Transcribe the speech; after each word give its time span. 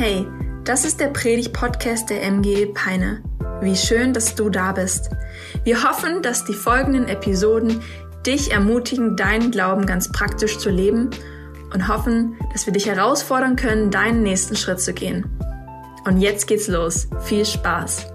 Hey, 0.00 0.28
das 0.62 0.84
ist 0.84 1.00
der 1.00 1.08
Predig-Podcast 1.08 2.08
der 2.08 2.22
MG 2.22 2.66
Peine. 2.66 3.20
Wie 3.60 3.74
schön, 3.74 4.12
dass 4.12 4.36
du 4.36 4.48
da 4.48 4.70
bist. 4.70 5.10
Wir 5.64 5.82
hoffen, 5.82 6.22
dass 6.22 6.44
die 6.44 6.54
folgenden 6.54 7.08
Episoden 7.08 7.82
dich 8.24 8.52
ermutigen, 8.52 9.16
deinen 9.16 9.50
Glauben 9.50 9.86
ganz 9.86 10.12
praktisch 10.12 10.58
zu 10.58 10.70
leben 10.70 11.10
und 11.74 11.88
hoffen, 11.88 12.36
dass 12.52 12.64
wir 12.64 12.72
dich 12.72 12.86
herausfordern 12.86 13.56
können, 13.56 13.90
deinen 13.90 14.22
nächsten 14.22 14.54
Schritt 14.54 14.80
zu 14.80 14.94
gehen. 14.94 15.26
Und 16.04 16.20
jetzt 16.20 16.46
geht's 16.46 16.68
los. 16.68 17.08
Viel 17.24 17.44
Spaß! 17.44 18.06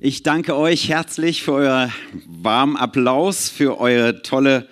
Ich 0.00 0.22
danke 0.22 0.54
euch 0.54 0.90
herzlich 0.90 1.42
für 1.42 1.52
euer 1.52 1.90
warmen 2.26 2.76
Applaus, 2.76 3.48
für 3.48 3.80
eure 3.80 4.20
tolle 4.20 4.68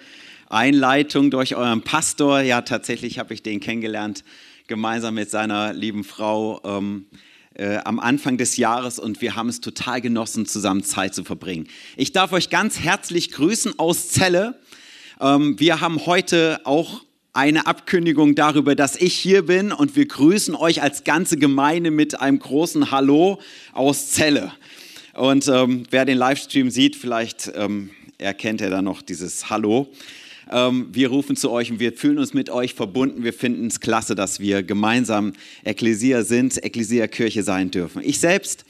Einleitung 0.54 1.32
durch 1.32 1.56
euren 1.56 1.82
Pastor. 1.82 2.40
Ja, 2.40 2.62
tatsächlich 2.62 3.18
habe 3.18 3.34
ich 3.34 3.42
den 3.42 3.58
kennengelernt, 3.58 4.22
gemeinsam 4.68 5.14
mit 5.14 5.28
seiner 5.28 5.72
lieben 5.72 6.04
Frau 6.04 6.60
ähm, 6.64 7.06
äh, 7.54 7.78
am 7.78 7.98
Anfang 7.98 8.38
des 8.38 8.56
Jahres 8.56 9.00
und 9.00 9.20
wir 9.20 9.34
haben 9.34 9.48
es 9.48 9.60
total 9.60 10.00
genossen, 10.00 10.46
zusammen 10.46 10.84
Zeit 10.84 11.12
zu 11.12 11.24
verbringen. 11.24 11.66
Ich 11.96 12.12
darf 12.12 12.32
euch 12.32 12.50
ganz 12.50 12.78
herzlich 12.78 13.32
grüßen 13.32 13.80
aus 13.80 14.10
Celle. 14.10 14.60
Ähm, 15.20 15.58
wir 15.58 15.80
haben 15.80 16.06
heute 16.06 16.60
auch 16.62 17.02
eine 17.32 17.66
Abkündigung 17.66 18.36
darüber, 18.36 18.76
dass 18.76 18.94
ich 18.94 19.14
hier 19.14 19.46
bin 19.46 19.72
und 19.72 19.96
wir 19.96 20.06
grüßen 20.06 20.54
euch 20.54 20.82
als 20.82 21.02
ganze 21.02 21.36
Gemeinde 21.36 21.90
mit 21.90 22.20
einem 22.20 22.38
großen 22.38 22.92
Hallo 22.92 23.40
aus 23.72 24.12
Celle. 24.12 24.52
Und 25.14 25.48
ähm, 25.48 25.82
wer 25.90 26.04
den 26.04 26.16
Livestream 26.16 26.70
sieht, 26.70 26.94
vielleicht 26.94 27.50
ähm, 27.56 27.90
erkennt 28.18 28.60
er 28.60 28.70
da 28.70 28.82
noch 28.82 29.02
dieses 29.02 29.50
Hallo. 29.50 29.92
Ähm, 30.50 30.88
wir 30.92 31.08
rufen 31.08 31.36
zu 31.36 31.50
euch 31.50 31.70
und 31.70 31.80
wir 31.80 31.92
fühlen 31.92 32.18
uns 32.18 32.34
mit 32.34 32.50
euch 32.50 32.74
verbunden. 32.74 33.24
Wir 33.24 33.32
finden 33.32 33.66
es 33.66 33.80
klasse, 33.80 34.14
dass 34.14 34.40
wir 34.40 34.62
gemeinsam 34.62 35.32
Ekklesia 35.64 36.22
sind, 36.22 36.62
Ekklesia 36.62 37.06
Kirche 37.06 37.42
sein 37.42 37.70
dürfen. 37.70 38.02
Ich 38.04 38.20
selbst 38.20 38.64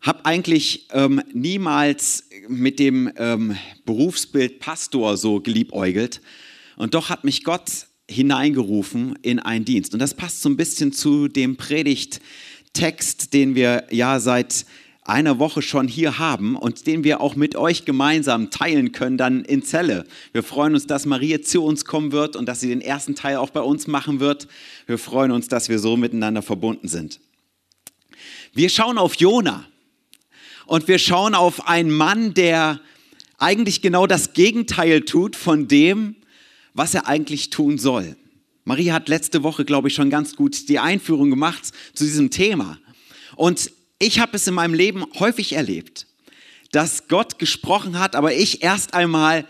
habe 0.00 0.24
eigentlich 0.24 0.88
ähm, 0.92 1.22
niemals 1.32 2.24
mit 2.48 2.78
dem 2.78 3.12
ähm, 3.16 3.56
Berufsbild 3.84 4.58
Pastor 4.58 5.16
so 5.16 5.40
geliebäugelt. 5.40 6.20
Und 6.76 6.94
doch 6.94 7.10
hat 7.10 7.24
mich 7.24 7.44
Gott 7.44 7.86
hineingerufen 8.08 9.18
in 9.22 9.38
einen 9.38 9.64
Dienst. 9.64 9.92
Und 9.92 10.00
das 10.00 10.14
passt 10.14 10.42
so 10.42 10.48
ein 10.48 10.56
bisschen 10.56 10.92
zu 10.92 11.28
dem 11.28 11.56
Predigttext, 11.56 13.34
den 13.34 13.54
wir 13.54 13.86
ja 13.90 14.18
seit 14.20 14.64
einer 15.10 15.38
Woche 15.38 15.60
schon 15.60 15.88
hier 15.88 16.18
haben 16.18 16.56
und 16.56 16.86
den 16.86 17.04
wir 17.04 17.20
auch 17.20 17.34
mit 17.36 17.56
euch 17.56 17.84
gemeinsam 17.84 18.50
teilen 18.50 18.92
können, 18.92 19.18
dann 19.18 19.44
in 19.44 19.62
Zelle. 19.62 20.06
Wir 20.32 20.42
freuen 20.42 20.74
uns, 20.74 20.86
dass 20.86 21.04
Maria 21.04 21.42
zu 21.42 21.62
uns 21.64 21.84
kommen 21.84 22.12
wird 22.12 22.36
und 22.36 22.46
dass 22.46 22.60
sie 22.60 22.68
den 22.68 22.80
ersten 22.80 23.14
Teil 23.14 23.36
auch 23.36 23.50
bei 23.50 23.60
uns 23.60 23.86
machen 23.86 24.20
wird. 24.20 24.48
Wir 24.86 24.98
freuen 24.98 25.32
uns, 25.32 25.48
dass 25.48 25.68
wir 25.68 25.78
so 25.78 25.96
miteinander 25.96 26.42
verbunden 26.42 26.88
sind. 26.88 27.20
Wir 28.54 28.68
schauen 28.68 28.98
auf 28.98 29.16
Jona 29.16 29.64
und 30.66 30.88
wir 30.88 30.98
schauen 30.98 31.34
auf 31.34 31.68
einen 31.68 31.90
Mann, 31.90 32.32
der 32.34 32.80
eigentlich 33.38 33.82
genau 33.82 34.06
das 34.06 34.32
Gegenteil 34.32 35.02
tut 35.02 35.34
von 35.34 35.66
dem, 35.66 36.16
was 36.74 36.94
er 36.94 37.06
eigentlich 37.08 37.50
tun 37.50 37.78
soll. 37.78 38.16
Maria 38.64 38.94
hat 38.94 39.08
letzte 39.08 39.42
Woche, 39.42 39.64
glaube 39.64 39.88
ich, 39.88 39.94
schon 39.94 40.10
ganz 40.10 40.36
gut 40.36 40.68
die 40.68 40.78
Einführung 40.78 41.30
gemacht 41.30 41.72
zu 41.94 42.04
diesem 42.04 42.30
Thema. 42.30 42.78
Und 43.34 43.72
ich 44.00 44.18
habe 44.18 44.36
es 44.36 44.46
in 44.48 44.54
meinem 44.54 44.74
Leben 44.74 45.06
häufig 45.20 45.52
erlebt, 45.52 46.06
dass 46.72 47.06
Gott 47.06 47.38
gesprochen 47.38 47.98
hat, 47.98 48.16
aber 48.16 48.34
ich 48.34 48.62
erst 48.62 48.94
einmal 48.94 49.46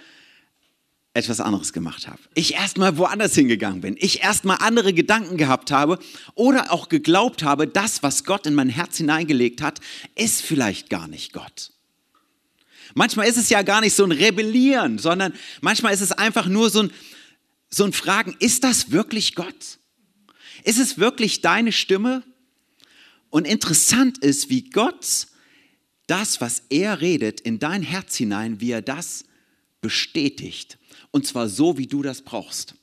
etwas 1.14 1.40
anderes 1.40 1.72
gemacht 1.72 2.06
habe. 2.06 2.18
Ich 2.34 2.54
erst 2.54 2.76
mal 2.76 2.96
woanders 2.96 3.34
hingegangen 3.34 3.80
bin. 3.80 3.96
Ich 3.98 4.22
erst 4.22 4.44
mal 4.44 4.56
andere 4.56 4.92
Gedanken 4.92 5.36
gehabt 5.36 5.70
habe 5.70 5.98
oder 6.34 6.72
auch 6.72 6.88
geglaubt 6.88 7.42
habe, 7.42 7.66
das, 7.66 8.02
was 8.02 8.24
Gott 8.24 8.46
in 8.46 8.54
mein 8.54 8.68
Herz 8.68 8.96
hineingelegt 8.98 9.62
hat, 9.62 9.80
ist 10.14 10.42
vielleicht 10.42 10.90
gar 10.90 11.08
nicht 11.08 11.32
Gott. 11.32 11.72
Manchmal 12.94 13.28
ist 13.28 13.36
es 13.36 13.50
ja 13.50 13.62
gar 13.62 13.80
nicht 13.80 13.94
so 13.94 14.04
ein 14.04 14.12
Rebellieren, 14.12 14.98
sondern 14.98 15.32
manchmal 15.60 15.94
ist 15.94 16.00
es 16.00 16.12
einfach 16.12 16.46
nur 16.46 16.70
so 16.70 16.84
ein, 16.84 16.92
so 17.70 17.84
ein 17.84 17.92
Fragen, 17.92 18.34
ist 18.40 18.64
das 18.64 18.90
wirklich 18.90 19.36
Gott? 19.36 19.78
Ist 20.64 20.78
es 20.78 20.98
wirklich 20.98 21.40
deine 21.40 21.72
Stimme? 21.72 22.24
Und 23.30 23.46
interessant 23.46 24.18
ist, 24.18 24.50
wie 24.50 24.68
Gott 24.70 25.26
das, 26.06 26.40
was 26.40 26.64
er 26.68 27.00
redet, 27.00 27.40
in 27.40 27.58
dein 27.58 27.82
Herz 27.82 28.16
hinein, 28.16 28.60
wie 28.60 28.72
er 28.72 28.82
das 28.82 29.24
bestätigt. 29.80 30.78
Und 31.12 31.26
zwar 31.26 31.48
so, 31.48 31.78
wie 31.78 31.86
du 31.86 32.02
das 32.02 32.22
brauchst. 32.22 32.74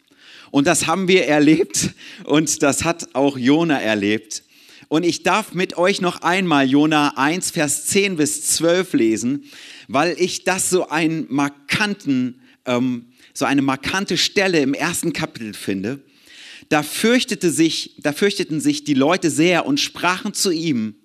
Und 0.49 0.65
das 0.65 0.87
haben 0.87 1.07
wir 1.07 1.25
erlebt 1.25 1.91
und 2.23 2.63
das 2.63 2.85
hat 2.85 3.13
auch 3.15 3.37
Jona 3.37 3.79
erlebt. 3.81 4.43
Und 4.87 5.03
ich 5.03 5.23
darf 5.23 5.53
mit 5.53 5.77
euch 5.77 5.99
noch 5.99 6.21
einmal 6.21 6.69
Jona 6.69 7.13
1, 7.17 7.51
Vers 7.51 7.87
10 7.87 8.15
bis 8.15 8.43
12 8.55 8.93
lesen, 8.93 9.43
weil 9.89 10.15
ich 10.17 10.45
das 10.45 10.69
so 10.69 10.87
einen 10.87 11.25
markanten, 11.29 12.41
ähm, 12.65 13.07
so 13.33 13.43
eine 13.43 13.61
markante 13.61 14.17
Stelle 14.17 14.61
im 14.61 14.73
ersten 14.73 15.11
Kapitel 15.11 15.53
finde. 15.53 15.99
Da, 16.69 16.83
fürchtete 16.83 17.51
sich, 17.51 17.95
da 17.99 18.13
fürchteten 18.13 18.59
sich 18.59 18.83
die 18.83 18.93
Leute 18.93 19.29
sehr 19.29 19.65
und 19.65 19.79
sprachen 19.79 20.33
zu 20.33 20.51
ihm, 20.51 20.95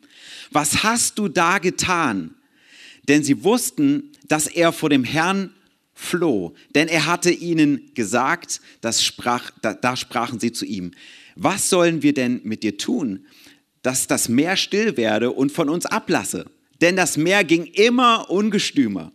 was 0.50 0.82
hast 0.82 1.18
du 1.18 1.28
da 1.28 1.58
getan? 1.58 2.34
Denn 3.08 3.22
sie 3.22 3.42
wussten, 3.44 4.10
dass 4.28 4.46
er 4.46 4.72
vor 4.72 4.90
dem 4.90 5.04
Herrn 5.04 5.52
floh, 5.94 6.54
denn 6.74 6.88
er 6.88 7.06
hatte 7.06 7.30
ihnen 7.30 7.92
gesagt, 7.94 8.60
das 8.80 9.04
sprach, 9.04 9.50
da, 9.62 9.74
da 9.74 9.96
sprachen 9.96 10.40
sie 10.40 10.52
zu 10.52 10.64
ihm, 10.64 10.92
was 11.36 11.70
sollen 11.70 12.02
wir 12.02 12.12
denn 12.12 12.40
mit 12.44 12.62
dir 12.62 12.76
tun, 12.76 13.26
dass 13.82 14.06
das 14.06 14.28
Meer 14.28 14.56
still 14.56 14.96
werde 14.96 15.30
und 15.30 15.52
von 15.52 15.68
uns 15.68 15.86
ablasse? 15.86 16.46
Denn 16.80 16.96
das 16.96 17.16
Meer 17.16 17.44
ging 17.44 17.64
immer 17.64 18.28
ungestümer. 18.30 19.12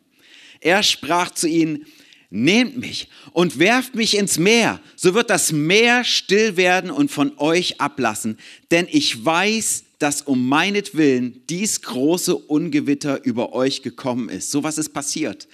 Er 0.62 0.84
sprach 0.84 1.32
zu 1.32 1.48
ihnen, 1.48 1.86
nehmt 2.30 2.78
mich 2.78 3.10
und 3.32 3.60
werft 3.60 3.96
mich 3.96 4.18
ins 4.18 4.38
Meer, 4.38 4.80
so 4.96 5.14
wird 5.14 5.30
das 5.30 5.52
Meer 5.52 6.04
still 6.04 6.58
werden 6.58 6.92
und 6.92 7.12
von 7.12 7.38
euch 7.38 7.80
ablassen, 7.80 8.38
denn 8.72 8.88
ich 8.90 9.24
weiß, 9.24 9.84
dass 10.00 10.22
um 10.22 10.48
meinetwillen 10.48 11.42
dies 11.50 11.82
große 11.82 12.36
Ungewitter 12.36 13.24
über 13.26 13.54
euch 13.54 13.82
gekommen 13.82 14.30
ist. 14.30 14.52
So 14.52 14.64
was 14.64 14.78
ist 14.78 14.90
passiert. 14.90 15.48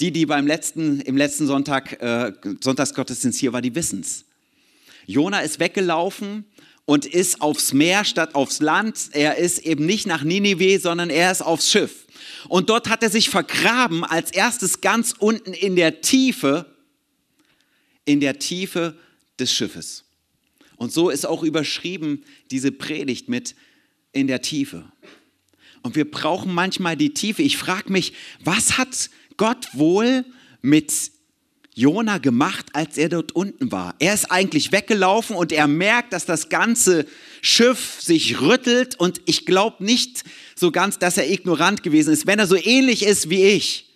Die, 0.00 0.10
die 0.10 0.26
beim 0.26 0.46
letzten, 0.46 1.00
im 1.00 1.16
letzten 1.16 1.46
Sonntag, 1.46 2.02
äh, 2.02 2.32
Sonntagsgottesdienst 2.60 3.38
hier 3.38 3.52
war, 3.52 3.62
die 3.62 3.74
wissen's. 3.74 4.24
Jona 5.06 5.40
ist 5.40 5.60
weggelaufen 5.60 6.44
und 6.86 7.06
ist 7.06 7.40
aufs 7.40 7.72
Meer 7.72 8.04
statt 8.04 8.34
aufs 8.34 8.60
Land. 8.60 9.10
Er 9.12 9.36
ist 9.36 9.60
eben 9.60 9.86
nicht 9.86 10.06
nach 10.06 10.24
Ninive, 10.24 10.80
sondern 10.80 11.10
er 11.10 11.30
ist 11.30 11.42
aufs 11.42 11.70
Schiff. 11.70 12.01
Und 12.48 12.70
dort 12.70 12.88
hat 12.88 13.02
er 13.02 13.10
sich 13.10 13.30
vergraben, 13.30 14.04
als 14.04 14.32
erstes 14.32 14.80
ganz 14.80 15.14
unten 15.18 15.52
in 15.52 15.76
der 15.76 16.00
Tiefe, 16.00 16.66
in 18.04 18.20
der 18.20 18.38
Tiefe 18.38 18.98
des 19.38 19.52
Schiffes. 19.52 20.04
Und 20.76 20.92
so 20.92 21.10
ist 21.10 21.26
auch 21.26 21.42
überschrieben 21.42 22.24
diese 22.50 22.72
Predigt 22.72 23.28
mit 23.28 23.54
in 24.12 24.26
der 24.26 24.42
Tiefe. 24.42 24.90
Und 25.82 25.94
wir 25.96 26.10
brauchen 26.10 26.52
manchmal 26.52 26.96
die 26.96 27.14
Tiefe. 27.14 27.42
Ich 27.42 27.56
frage 27.56 27.92
mich, 27.92 28.12
was 28.42 28.78
hat 28.78 29.10
Gott 29.36 29.68
wohl 29.74 30.24
mit 30.60 31.11
Jona 31.74 32.18
gemacht, 32.18 32.66
als 32.74 32.98
er 32.98 33.08
dort 33.08 33.32
unten 33.32 33.72
war? 33.72 33.94
Er 33.98 34.12
ist 34.12 34.30
eigentlich 34.30 34.72
weggelaufen 34.72 35.36
und 35.36 35.52
er 35.52 35.66
merkt, 35.66 36.12
dass 36.12 36.26
das 36.26 36.48
ganze 36.48 37.06
Schiff 37.40 38.00
sich 38.00 38.40
rüttelt 38.40 38.98
und 38.98 39.22
ich 39.24 39.46
glaube 39.46 39.82
nicht 39.84 40.24
so 40.54 40.70
ganz, 40.70 40.98
dass 40.98 41.16
er 41.16 41.30
ignorant 41.30 41.82
gewesen 41.82 42.12
ist. 42.12 42.26
Wenn 42.26 42.38
er 42.38 42.46
so 42.46 42.56
ähnlich 42.56 43.02
ist 43.04 43.30
wie 43.30 43.44
ich, 43.44 43.90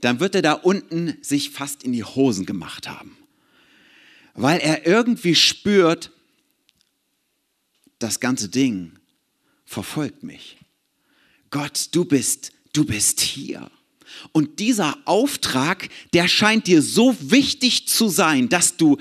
dann 0.00 0.20
wird 0.20 0.34
er 0.34 0.42
da 0.42 0.52
unten 0.52 1.16
sich 1.22 1.50
fast 1.50 1.84
in 1.84 1.92
die 1.92 2.04
Hosen 2.04 2.46
gemacht 2.46 2.88
haben. 2.88 3.16
Weil 4.34 4.58
er 4.58 4.86
irgendwie 4.86 5.36
spürt, 5.36 6.10
das 8.00 8.18
ganze 8.18 8.48
Ding 8.48 8.98
verfolgt 9.64 10.24
mich. 10.24 10.58
Gott, 11.50 11.88
du 11.92 12.04
bist, 12.04 12.52
du 12.72 12.84
bist 12.84 13.20
hier. 13.20 13.70
Und 14.32 14.58
dieser 14.58 14.98
Auftrag, 15.04 15.88
der 16.12 16.28
scheint 16.28 16.66
dir 16.66 16.82
so 16.82 17.16
wichtig 17.20 17.88
zu 17.88 18.08
sein, 18.08 18.48
dass 18.48 18.76
du 18.76 18.98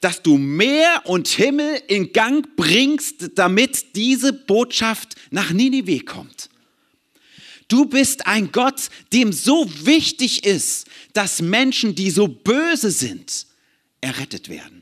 dass 0.00 0.22
du 0.22 0.38
Meer 0.38 1.02
und 1.06 1.26
Himmel 1.26 1.82
in 1.88 2.12
Gang 2.12 2.54
bringst, 2.56 3.30
damit 3.34 3.96
diese 3.96 4.32
Botschaft 4.32 5.16
nach 5.30 5.50
Ninive 5.52 6.04
kommt. 6.04 6.48
Du 7.68 7.84
bist 7.84 8.26
ein 8.26 8.50
Gott, 8.50 8.88
dem 9.12 9.32
so 9.32 9.68
wichtig 9.84 10.44
ist, 10.44 10.86
dass 11.12 11.42
Menschen, 11.42 11.94
die 11.94 12.10
so 12.10 12.26
böse 12.28 12.90
sind, 12.90 13.46
errettet 14.00 14.48
werden. 14.48 14.77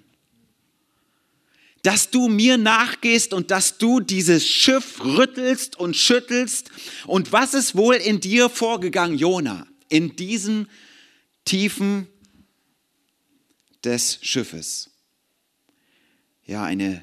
Dass 1.86 2.10
du 2.10 2.28
mir 2.28 2.58
nachgehst 2.58 3.32
und 3.32 3.50
dass 3.50 3.78
du 3.78 4.00
dieses 4.00 4.46
Schiff 4.46 5.04
rüttelst 5.04 5.78
und 5.78 5.96
schüttelst. 5.96 6.70
Und 7.06 7.32
was 7.32 7.54
ist 7.54 7.76
wohl 7.76 7.94
in 7.94 8.20
dir 8.20 8.48
vorgegangen, 8.48 9.16
Jona, 9.16 9.66
in 9.88 10.16
diesen 10.16 10.68
Tiefen 11.44 12.08
des 13.84 14.18
Schiffes? 14.22 14.90
ja, 16.46 16.64
eine 16.64 17.02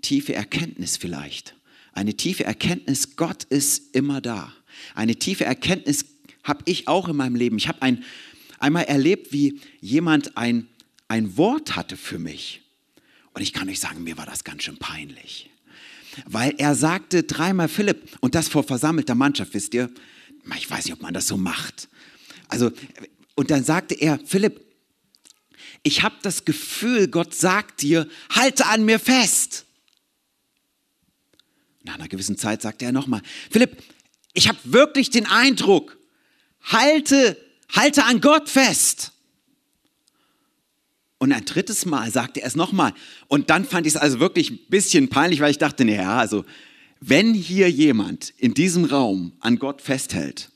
tiefe 0.00 0.34
Erkenntnis 0.34 0.96
vielleicht. 0.96 1.54
Eine 1.92 2.14
tiefe 2.14 2.44
Erkenntnis, 2.44 3.16
Gott 3.16 3.44
ist 3.44 3.94
immer 3.94 4.20
da. 4.20 4.52
Eine 4.94 5.16
tiefe 5.16 5.44
Erkenntnis 5.44 6.04
habe 6.44 6.62
ich 6.66 6.88
auch 6.88 7.08
in 7.08 7.16
meinem 7.16 7.34
Leben. 7.34 7.56
Ich 7.56 7.68
habe 7.68 7.82
ein, 7.82 8.04
einmal 8.58 8.84
erlebt, 8.84 9.32
wie 9.32 9.60
jemand 9.80 10.36
ein, 10.36 10.68
ein 11.08 11.36
Wort 11.36 11.74
hatte 11.74 11.96
für 11.96 12.18
mich. 12.18 12.62
Und 13.36 13.42
ich 13.42 13.52
kann 13.52 13.68
euch 13.68 13.80
sagen, 13.80 14.02
mir 14.02 14.16
war 14.16 14.24
das 14.24 14.44
ganz 14.44 14.62
schön 14.62 14.78
peinlich. 14.78 15.50
Weil 16.24 16.54
er 16.56 16.74
sagte 16.74 17.22
dreimal 17.22 17.68
Philipp, 17.68 18.16
und 18.20 18.34
das 18.34 18.48
vor 18.48 18.64
versammelter 18.64 19.14
Mannschaft, 19.14 19.52
wisst 19.52 19.74
ihr, 19.74 19.90
ich 20.56 20.70
weiß 20.70 20.86
nicht, 20.86 20.94
ob 20.94 21.02
man 21.02 21.12
das 21.12 21.26
so 21.26 21.36
macht. 21.36 21.90
Also, 22.48 22.72
und 23.34 23.50
dann 23.50 23.62
sagte 23.62 23.94
er, 23.94 24.18
Philipp, 24.24 24.64
ich 25.82 26.02
habe 26.02 26.14
das 26.22 26.46
Gefühl, 26.46 27.08
Gott 27.08 27.34
sagt 27.34 27.82
dir, 27.82 28.08
halte 28.30 28.64
an 28.64 28.86
mir 28.86 28.98
fest. 28.98 29.66
Nach 31.82 31.96
einer 31.96 32.08
gewissen 32.08 32.38
Zeit 32.38 32.62
sagte 32.62 32.86
er 32.86 32.92
nochmal, 32.92 33.20
Philipp, 33.50 33.82
ich 34.32 34.48
habe 34.48 34.58
wirklich 34.64 35.10
den 35.10 35.26
Eindruck, 35.26 35.98
halte, 36.62 37.36
halte 37.70 38.04
an 38.04 38.22
Gott 38.22 38.48
fest. 38.48 39.12
Und 41.18 41.32
ein 41.32 41.44
drittes 41.44 41.86
Mal 41.86 42.10
sagte 42.10 42.42
er 42.42 42.46
es 42.46 42.56
nochmal. 42.56 42.92
Und 43.28 43.48
dann 43.48 43.64
fand 43.64 43.86
ich 43.86 43.94
es 43.94 44.00
also 44.00 44.20
wirklich 44.20 44.50
ein 44.50 44.58
bisschen 44.68 45.08
peinlich, 45.08 45.40
weil 45.40 45.50
ich 45.50 45.58
dachte, 45.58 45.84
naja, 45.84 46.18
also 46.18 46.44
wenn 47.00 47.34
hier 47.34 47.70
jemand 47.70 48.30
in 48.38 48.54
diesem 48.54 48.84
Raum 48.84 49.32
an 49.40 49.58
Gott 49.58 49.80
festhält, 49.80 50.50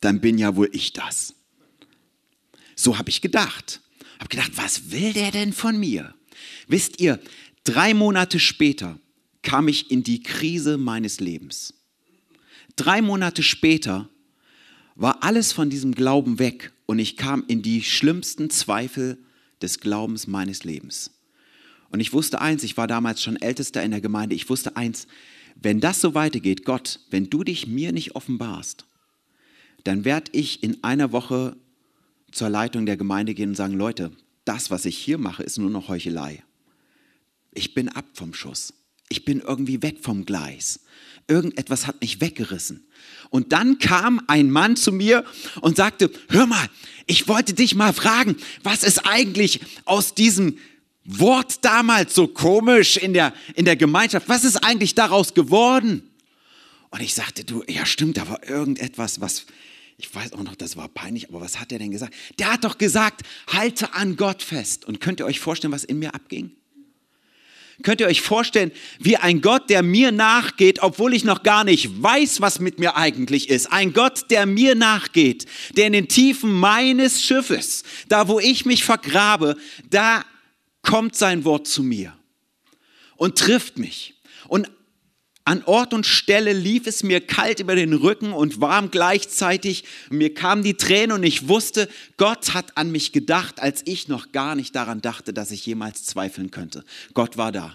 dann 0.00 0.20
bin 0.20 0.38
ja 0.38 0.56
wohl 0.56 0.70
ich 0.72 0.92
das. 0.92 1.34
So 2.74 2.98
habe 2.98 3.10
ich 3.10 3.20
gedacht. 3.20 3.80
Habe 4.18 4.28
gedacht, 4.28 4.52
was 4.54 4.90
will 4.90 5.12
der 5.12 5.30
denn 5.30 5.52
von 5.52 5.78
mir? 5.78 6.14
Wisst 6.68 7.00
ihr, 7.00 7.20
drei 7.64 7.94
Monate 7.94 8.38
später 8.38 8.98
kam 9.42 9.68
ich 9.68 9.90
in 9.90 10.02
die 10.02 10.22
Krise 10.22 10.78
meines 10.78 11.20
Lebens. 11.20 11.74
Drei 12.76 13.02
Monate 13.02 13.42
später 13.42 14.08
war 15.00 15.22
alles 15.22 15.52
von 15.52 15.70
diesem 15.70 15.94
Glauben 15.94 16.38
weg 16.38 16.72
und 16.84 16.98
ich 16.98 17.16
kam 17.16 17.42
in 17.48 17.62
die 17.62 17.82
schlimmsten 17.82 18.50
Zweifel 18.50 19.16
des 19.62 19.80
Glaubens 19.80 20.26
meines 20.26 20.62
Lebens. 20.62 21.10
Und 21.88 22.00
ich 22.00 22.12
wusste 22.12 22.42
eins, 22.42 22.62
ich 22.64 22.76
war 22.76 22.86
damals 22.86 23.22
schon 23.22 23.40
ältester 23.40 23.82
in 23.82 23.92
der 23.92 24.02
Gemeinde, 24.02 24.34
ich 24.34 24.50
wusste 24.50 24.76
eins, 24.76 25.06
wenn 25.56 25.80
das 25.80 26.02
so 26.02 26.14
weitergeht, 26.14 26.66
Gott, 26.66 27.00
wenn 27.08 27.30
du 27.30 27.44
dich 27.44 27.66
mir 27.66 27.92
nicht 27.92 28.14
offenbarst, 28.14 28.84
dann 29.84 30.04
werde 30.04 30.32
ich 30.34 30.62
in 30.62 30.84
einer 30.84 31.12
Woche 31.12 31.56
zur 32.30 32.50
Leitung 32.50 32.84
der 32.84 32.98
Gemeinde 32.98 33.32
gehen 33.32 33.50
und 33.50 33.56
sagen, 33.56 33.78
Leute, 33.78 34.12
das, 34.44 34.70
was 34.70 34.84
ich 34.84 34.98
hier 34.98 35.16
mache, 35.16 35.42
ist 35.42 35.56
nur 35.56 35.70
noch 35.70 35.88
Heuchelei. 35.88 36.44
Ich 37.52 37.72
bin 37.72 37.88
ab 37.88 38.04
vom 38.12 38.34
Schuss. 38.34 38.74
Ich 39.10 39.24
bin 39.24 39.40
irgendwie 39.40 39.82
weg 39.82 39.98
vom 40.00 40.24
Gleis. 40.24 40.80
Irgendetwas 41.28 41.86
hat 41.86 42.00
mich 42.00 42.20
weggerissen. 42.20 42.86
Und 43.28 43.52
dann 43.52 43.78
kam 43.78 44.22
ein 44.28 44.50
Mann 44.50 44.76
zu 44.76 44.92
mir 44.92 45.24
und 45.60 45.76
sagte, 45.76 46.10
hör 46.28 46.46
mal, 46.46 46.68
ich 47.06 47.28
wollte 47.28 47.52
dich 47.52 47.74
mal 47.74 47.92
fragen, 47.92 48.36
was 48.62 48.84
ist 48.84 49.06
eigentlich 49.06 49.60
aus 49.84 50.14
diesem 50.14 50.58
Wort 51.04 51.64
damals 51.64 52.14
so 52.14 52.28
komisch 52.28 52.96
in 52.96 53.12
der, 53.12 53.34
in 53.54 53.64
der 53.64 53.76
Gemeinschaft, 53.76 54.28
was 54.28 54.44
ist 54.44 54.64
eigentlich 54.64 54.94
daraus 54.94 55.34
geworden? 55.34 56.08
Und 56.90 57.00
ich 57.00 57.14
sagte, 57.14 57.44
du, 57.44 57.64
ja 57.68 57.86
stimmt, 57.86 58.16
da 58.16 58.28
war 58.28 58.48
irgendetwas, 58.48 59.20
was, 59.20 59.46
ich 59.96 60.14
weiß 60.14 60.34
auch 60.34 60.42
noch, 60.42 60.54
das 60.54 60.76
war 60.76 60.88
peinlich, 60.88 61.28
aber 61.28 61.40
was 61.40 61.58
hat 61.58 61.72
er 61.72 61.78
denn 61.78 61.90
gesagt? 61.90 62.14
Der 62.38 62.52
hat 62.52 62.64
doch 62.64 62.78
gesagt, 62.78 63.22
halte 63.48 63.94
an 63.94 64.16
Gott 64.16 64.42
fest. 64.42 64.84
Und 64.84 65.00
könnt 65.00 65.20
ihr 65.20 65.26
euch 65.26 65.40
vorstellen, 65.40 65.72
was 65.72 65.84
in 65.84 65.98
mir 65.98 66.14
abging? 66.14 66.52
Könnt 67.82 68.00
ihr 68.00 68.06
euch 68.06 68.20
vorstellen, 68.20 68.72
wie 68.98 69.16
ein 69.16 69.40
Gott, 69.40 69.70
der 69.70 69.82
mir 69.82 70.12
nachgeht, 70.12 70.82
obwohl 70.82 71.14
ich 71.14 71.24
noch 71.24 71.42
gar 71.42 71.64
nicht 71.64 72.02
weiß, 72.02 72.40
was 72.40 72.60
mit 72.60 72.78
mir 72.78 72.96
eigentlich 72.96 73.48
ist. 73.48 73.72
Ein 73.72 73.92
Gott, 73.92 74.30
der 74.30 74.46
mir 74.46 74.74
nachgeht, 74.74 75.46
der 75.76 75.86
in 75.86 75.92
den 75.92 76.08
Tiefen 76.08 76.52
meines 76.52 77.22
Schiffes, 77.22 77.84
da 78.08 78.28
wo 78.28 78.40
ich 78.40 78.66
mich 78.66 78.84
vergrabe, 78.84 79.56
da 79.88 80.24
kommt 80.82 81.16
sein 81.16 81.44
Wort 81.44 81.66
zu 81.66 81.82
mir 81.82 82.16
und 83.16 83.38
trifft 83.38 83.78
mich. 83.78 84.14
Und 84.48 84.70
an 85.44 85.62
Ort 85.64 85.94
und 85.94 86.06
Stelle 86.06 86.52
lief 86.52 86.86
es 86.86 87.02
mir 87.02 87.20
kalt 87.20 87.60
über 87.60 87.74
den 87.74 87.92
Rücken 87.92 88.32
und 88.32 88.60
warm 88.60 88.90
gleichzeitig. 88.90 89.84
Mir 90.10 90.34
kamen 90.34 90.62
die 90.62 90.74
Tränen 90.74 91.12
und 91.12 91.22
ich 91.22 91.48
wusste, 91.48 91.88
Gott 92.18 92.54
hat 92.54 92.76
an 92.76 92.92
mich 92.92 93.12
gedacht, 93.12 93.60
als 93.60 93.82
ich 93.86 94.08
noch 94.08 94.32
gar 94.32 94.54
nicht 94.54 94.76
daran 94.76 95.00
dachte, 95.00 95.32
dass 95.32 95.50
ich 95.50 95.64
jemals 95.66 96.04
zweifeln 96.04 96.50
könnte. 96.50 96.84
Gott 97.14 97.36
war 97.36 97.52
da. 97.52 97.74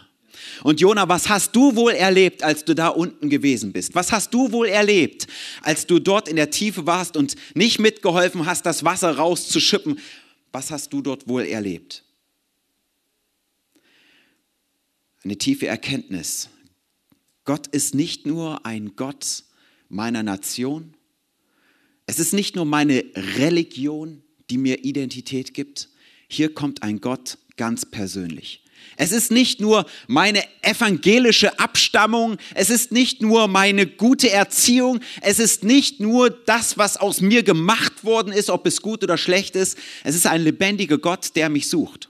Und 0.64 0.80
Jona, 0.80 1.10
was 1.10 1.30
hast 1.30 1.56
du 1.56 1.76
wohl 1.76 1.94
erlebt, 1.94 2.44
als 2.44 2.66
du 2.66 2.76
da 2.76 2.90
unten 2.90 3.30
gewesen 3.30 3.72
bist? 3.74 3.96
Was 3.96 4.12
hast 4.12 4.34
du 4.34 4.52
wohl 4.52 4.68
erlebt, 4.68 5.28
als 5.62 5.88
du 5.88 6.00
dort 6.00 6.28
in 6.28 6.36
der 6.36 6.52
Tiefe 6.52 6.86
warst 6.86 7.18
und 7.18 7.36
nicht 7.56 7.80
mitgeholfen 7.80 8.46
hast, 8.46 8.66
das 8.66 8.84
Wasser 8.84 9.16
rauszuschippen? 9.18 10.00
Was 10.52 10.72
hast 10.72 10.94
du 10.94 11.02
dort 11.02 11.28
wohl 11.28 11.44
erlebt? 11.44 12.04
Eine 15.24 15.38
tiefe 15.38 15.68
Erkenntnis 15.68 16.50
Gott 17.46 17.68
ist 17.68 17.94
nicht 17.94 18.26
nur 18.26 18.66
ein 18.66 18.96
Gott 18.96 19.44
meiner 19.88 20.24
Nation. 20.24 20.96
Es 22.08 22.20
ist 22.20 22.34
nicht 22.34 22.56
nur 22.56 22.66
meine 22.66 23.06
Religion, 23.16 24.24
die 24.50 24.58
mir 24.58 24.84
Identität 24.84 25.54
gibt. 25.54 25.90
Hier 26.28 26.54
kommt 26.54 26.84
ein 26.84 27.02
Gott 27.02 27.38
ganz 27.56 27.86
persönlich. 27.86 28.64
Es 28.98 29.12
ist 29.12 29.32
nicht 29.32 29.62
nur 29.62 29.86
meine 30.08 30.44
evangelische 30.62 31.60
Abstammung, 31.60 32.38
es 32.54 32.70
ist 32.70 32.92
nicht 32.92 33.22
nur 33.22 33.48
meine 33.48 33.88
gute 33.88 34.30
Erziehung, 34.30 35.00
es 35.22 35.40
ist 35.40 35.64
nicht 35.64 36.00
nur 36.00 36.30
das, 36.30 36.78
was 36.78 36.98
aus 36.98 37.22
mir 37.22 37.44
gemacht 37.44 38.04
worden 38.04 38.32
ist, 38.32 38.50
ob 38.50 38.66
es 38.68 38.82
gut 38.82 39.04
oder 39.04 39.18
schlecht 39.18 39.56
ist. 39.56 39.78
Es 40.04 40.16
ist 40.16 40.28
ein 40.28 40.44
lebendiger 40.44 40.98
Gott, 40.98 41.36
der 41.36 41.50
mich 41.50 41.68
sucht. 41.68 42.10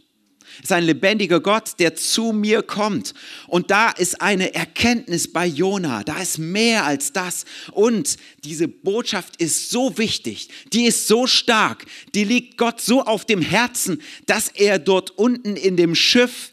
Ist 0.62 0.72
ein 0.72 0.84
lebendiger 0.84 1.40
Gott, 1.40 1.74
der 1.80 1.96
zu 1.96 2.32
mir 2.32 2.62
kommt. 2.62 3.14
Und 3.48 3.72
da 3.72 3.92
ist 3.92 4.22
eine 4.22 4.54
Erkenntnis 4.54 5.32
bei 5.32 5.46
Jona. 5.46 6.04
Da 6.04 6.22
ist 6.22 6.38
mehr 6.38 6.86
als 6.86 7.14
das. 7.14 7.46
Und 7.72 8.18
diese 8.44 8.68
Botschaft 8.68 9.36
ist 9.42 9.70
so 9.70 9.98
wichtig. 9.98 10.50
Die 10.74 10.86
ist 10.86 11.08
so 11.08 11.28
stark. 11.28 11.86
Die 12.14 12.24
liegt 12.24 12.58
Gott 12.58 12.82
so 12.82 13.04
auf 13.04 13.26
dem 13.26 13.42
Herzen, 13.42 14.02
dass 14.26 14.50
er 14.50 14.80
dort 14.80 15.12
unten 15.12 15.56
in 15.56 15.78
dem 15.78 15.96
Schiff 15.96 16.52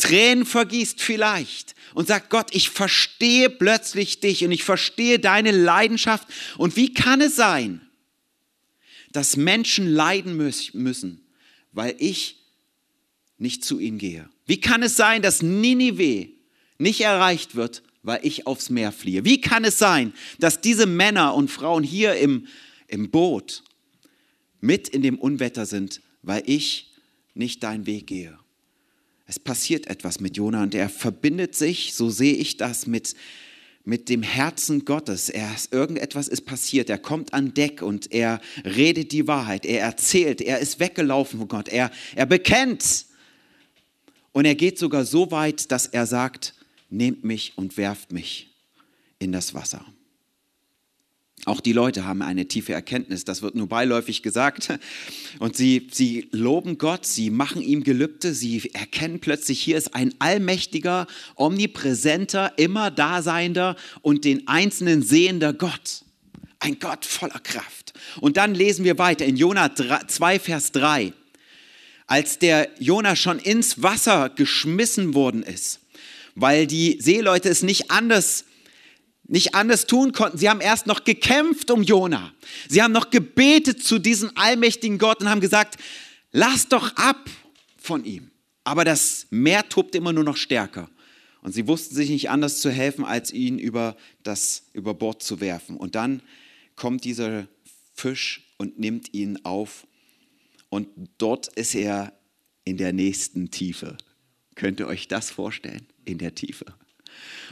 Tränen 0.00 0.46
vergießt 0.46 1.00
vielleicht 1.00 1.74
und 1.94 2.08
sagt, 2.08 2.30
Gott, 2.30 2.48
ich 2.52 2.70
verstehe 2.70 3.50
plötzlich 3.50 4.20
dich 4.20 4.44
und 4.44 4.50
ich 4.52 4.64
verstehe 4.64 5.18
deine 5.18 5.50
Leidenschaft. 5.50 6.26
Und 6.56 6.76
wie 6.76 6.94
kann 6.94 7.20
es 7.20 7.36
sein, 7.36 7.80
dass 9.12 9.36
Menschen 9.36 9.92
leiden 9.92 10.36
müssen, 10.36 11.26
weil 11.72 11.94
ich 11.98 12.39
nicht 13.40 13.64
zu 13.64 13.80
ihnen 13.80 13.98
gehe? 13.98 14.28
Wie 14.46 14.60
kann 14.60 14.82
es 14.82 14.96
sein, 14.96 15.22
dass 15.22 15.42
Ninive 15.42 16.28
nicht 16.78 17.00
erreicht 17.00 17.56
wird, 17.56 17.82
weil 18.02 18.20
ich 18.22 18.46
aufs 18.46 18.70
Meer 18.70 18.92
fliehe? 18.92 19.24
Wie 19.24 19.40
kann 19.40 19.64
es 19.64 19.78
sein, 19.78 20.12
dass 20.38 20.60
diese 20.60 20.86
Männer 20.86 21.34
und 21.34 21.50
Frauen 21.50 21.82
hier 21.82 22.14
im, 22.14 22.46
im 22.86 23.10
Boot 23.10 23.64
mit 24.60 24.88
in 24.88 25.02
dem 25.02 25.18
Unwetter 25.18 25.66
sind, 25.66 26.00
weil 26.22 26.42
ich 26.46 26.92
nicht 27.34 27.62
deinen 27.62 27.86
Weg 27.86 28.06
gehe? 28.06 28.38
Es 29.26 29.38
passiert 29.38 29.86
etwas 29.86 30.20
mit 30.20 30.36
Jona 30.36 30.62
und 30.62 30.74
er 30.74 30.88
verbindet 30.88 31.54
sich, 31.54 31.94
so 31.94 32.10
sehe 32.10 32.34
ich 32.34 32.56
das, 32.56 32.86
mit, 32.86 33.14
mit 33.84 34.08
dem 34.08 34.22
Herzen 34.22 34.84
Gottes. 34.84 35.28
Er, 35.28 35.54
irgendetwas 35.70 36.28
ist 36.28 36.42
passiert. 36.42 36.90
Er 36.90 36.98
kommt 36.98 37.32
an 37.32 37.54
Deck 37.54 37.80
und 37.80 38.12
er 38.12 38.40
redet 38.64 39.12
die 39.12 39.28
Wahrheit. 39.28 39.64
Er 39.64 39.82
erzählt. 39.82 40.40
Er 40.40 40.58
ist 40.58 40.80
weggelaufen 40.80 41.38
von 41.38 41.48
Gott. 41.48 41.68
Er, 41.68 41.90
er 42.16 42.26
bekennt. 42.26 43.06
Und 44.32 44.44
er 44.44 44.54
geht 44.54 44.78
sogar 44.78 45.04
so 45.04 45.30
weit, 45.30 45.70
dass 45.72 45.86
er 45.86 46.06
sagt, 46.06 46.54
nehmt 46.88 47.24
mich 47.24 47.52
und 47.56 47.76
werft 47.76 48.12
mich 48.12 48.50
in 49.18 49.32
das 49.32 49.54
Wasser. 49.54 49.84
Auch 51.46 51.60
die 51.60 51.72
Leute 51.72 52.04
haben 52.04 52.20
eine 52.20 52.46
tiefe 52.46 52.74
Erkenntnis, 52.74 53.24
das 53.24 53.40
wird 53.40 53.54
nur 53.54 53.66
beiläufig 53.66 54.22
gesagt. 54.22 54.78
Und 55.38 55.56
sie, 55.56 55.88
sie 55.90 56.28
loben 56.32 56.76
Gott, 56.76 57.06
sie 57.06 57.30
machen 57.30 57.62
ihm 57.62 57.82
Gelübde, 57.82 58.34
sie 58.34 58.70
erkennen 58.74 59.20
plötzlich, 59.20 59.58
hier 59.60 59.78
ist 59.78 59.94
ein 59.94 60.14
allmächtiger, 60.18 61.06
omnipräsenter, 61.36 62.52
immer 62.58 62.90
daseinender 62.90 63.76
und 64.02 64.26
den 64.26 64.48
Einzelnen 64.48 65.02
sehender 65.02 65.54
Gott. 65.54 66.04
Ein 66.58 66.78
Gott 66.78 67.06
voller 67.06 67.40
Kraft. 67.40 67.94
Und 68.20 68.36
dann 68.36 68.54
lesen 68.54 68.84
wir 68.84 68.98
weiter 68.98 69.24
in 69.24 69.38
Jonah 69.38 69.74
2, 69.74 70.38
Vers 70.38 70.72
3 70.72 71.14
als 72.10 72.40
der 72.40 72.68
Jona 72.80 73.14
schon 73.14 73.38
ins 73.38 73.84
Wasser 73.84 74.30
geschmissen 74.30 75.14
worden 75.14 75.44
ist, 75.44 75.78
weil 76.34 76.66
die 76.66 76.98
Seeleute 77.00 77.48
es 77.48 77.62
nicht 77.62 77.92
anders 77.92 78.44
nicht 79.28 79.54
anders 79.54 79.86
tun 79.86 80.10
konnten. 80.10 80.38
Sie 80.38 80.48
haben 80.50 80.60
erst 80.60 80.88
noch 80.88 81.04
gekämpft 81.04 81.70
um 81.70 81.84
Jona. 81.84 82.34
Sie 82.68 82.82
haben 82.82 82.90
noch 82.90 83.10
gebetet 83.10 83.80
zu 83.80 84.00
diesem 84.00 84.32
allmächtigen 84.34 84.98
Gott 84.98 85.20
und 85.20 85.30
haben 85.30 85.40
gesagt, 85.40 85.76
lass 86.32 86.66
doch 86.66 86.96
ab 86.96 87.30
von 87.76 88.04
ihm. 88.04 88.32
Aber 88.64 88.84
das 88.84 89.28
Meer 89.30 89.68
tobte 89.68 89.98
immer 89.98 90.12
nur 90.12 90.24
noch 90.24 90.36
stärker. 90.36 90.90
Und 91.42 91.52
sie 91.52 91.68
wussten 91.68 91.94
sich 91.94 92.10
nicht 92.10 92.28
anders 92.28 92.58
zu 92.58 92.72
helfen, 92.72 93.04
als 93.04 93.32
ihn 93.32 93.60
über, 93.60 93.96
das, 94.24 94.64
über 94.72 94.94
Bord 94.94 95.22
zu 95.22 95.40
werfen. 95.40 95.76
Und 95.76 95.94
dann 95.94 96.22
kommt 96.74 97.04
dieser 97.04 97.46
Fisch 97.94 98.52
und 98.58 98.80
nimmt 98.80 99.14
ihn 99.14 99.38
auf. 99.44 99.86
Und 100.70 100.88
dort 101.18 101.48
ist 101.48 101.74
er 101.74 102.12
in 102.64 102.78
der 102.78 102.92
nächsten 102.92 103.50
Tiefe. 103.50 103.98
Könnt 104.54 104.80
ihr 104.80 104.86
euch 104.86 105.08
das 105.08 105.30
vorstellen? 105.30 105.86
In 106.04 106.18
der 106.18 106.34
Tiefe. 106.34 106.64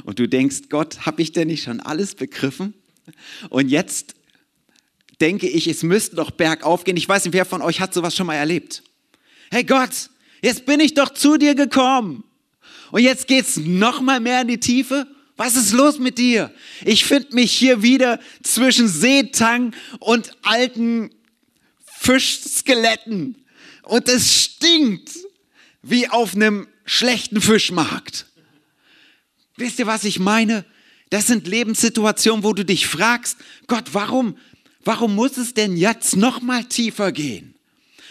Und 0.05 0.19
du 0.19 0.29
denkst, 0.29 0.69
Gott, 0.69 1.05
habe 1.05 1.21
ich 1.21 1.33
denn 1.33 1.49
nicht 1.49 1.65
schon 1.65 1.81
alles 1.81 2.15
begriffen? 2.15 2.75
Und 3.51 3.69
jetzt 3.69 4.15
denke 5.21 5.49
ich, 5.49 5.67
es 5.67 5.83
müsste 5.83 6.17
doch 6.17 6.31
bergauf 6.31 6.85
gehen. 6.85 6.97
Ich 6.97 7.09
weiß 7.09 7.25
nicht, 7.25 7.35
wer 7.35 7.45
von 7.45 7.63
euch 7.63 7.81
hat 7.81 7.93
sowas 7.93 8.15
schon 8.15 8.27
mal 8.27 8.37
erlebt. 8.37 8.83
Hey 9.51 9.65
Gott, 9.65 10.11
jetzt 10.43 10.67
bin 10.67 10.81
ich 10.81 10.95
doch 10.95 11.11
zu 11.11 11.37
dir 11.37 11.55
gekommen. 11.55 12.25
Und 12.93 13.03
jetzt 13.03 13.27
geht's 13.27 13.57
noch 13.57 14.01
mal 14.01 14.21
mehr 14.21 14.43
in 14.43 14.49
die 14.49 14.61
Tiefe. 14.61 15.07
Was 15.37 15.57
ist 15.57 15.73
los 15.73 15.99
mit 15.99 16.19
dir? 16.19 16.53
Ich 16.85 17.05
finde 17.05 17.35
mich 17.35 17.53
hier 17.53 17.83
wieder 17.83 18.21
zwischen 18.43 18.89
Seetang 18.89 19.75
und 20.01 20.37
alten 20.43 21.11
Fischskeletten. 21.99 23.37
Und 23.83 24.09
es 24.09 24.35
stinkt 24.35 25.11
wie 25.83 26.09
auf 26.09 26.35
einem 26.35 26.69
schlechten 26.85 27.41
Fischmarkt. 27.41 28.27
Wisst 29.57 29.79
ihr, 29.79 29.87
was 29.87 30.05
ich 30.05 30.19
meine? 30.19 30.65
Das 31.11 31.27
sind 31.27 31.47
Lebenssituationen, 31.47 32.45
wo 32.45 32.53
du 32.53 32.65
dich 32.65 32.87
fragst, 32.87 33.39
Gott, 33.67 33.91
warum, 33.93 34.37
warum 34.85 35.15
muss 35.15 35.37
es 35.37 35.55
denn 35.55 35.77
jetzt 35.77 36.17
noch 36.17 36.41
mal 36.43 36.65
tiefer 36.65 37.13
gehen? 37.13 37.55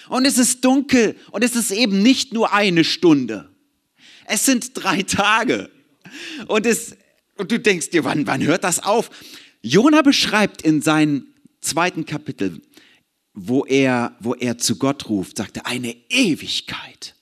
Und 0.09 0.25
es 0.25 0.37
ist 0.37 0.65
dunkel 0.65 1.15
und 1.31 1.43
es 1.43 1.55
ist 1.55 1.71
eben 1.71 2.01
nicht 2.01 2.33
nur 2.33 2.53
eine 2.53 2.83
Stunde. 2.83 3.49
Es 4.25 4.45
sind 4.45 4.71
drei 4.73 5.03
Tage. 5.03 5.69
Und, 6.47 6.65
es, 6.65 6.95
und 7.37 7.51
du 7.51 7.59
denkst 7.59 7.91
dir, 7.91 8.03
wann, 8.03 8.27
wann 8.27 8.43
hört 8.43 8.63
das 8.63 8.83
auf? 8.83 9.09
Jona 9.61 10.01
beschreibt 10.01 10.61
in 10.61 10.81
seinem 10.81 11.27
zweiten 11.61 12.05
Kapitel, 12.05 12.61
wo 13.39 13.65
er, 13.65 14.15
wo 14.19 14.33
er 14.33 14.57
zu 14.57 14.77
Gott 14.77 15.09
ruft, 15.09 15.37
sagte, 15.37 15.67
eine 15.67 15.95
Ewigkeit 16.09 17.13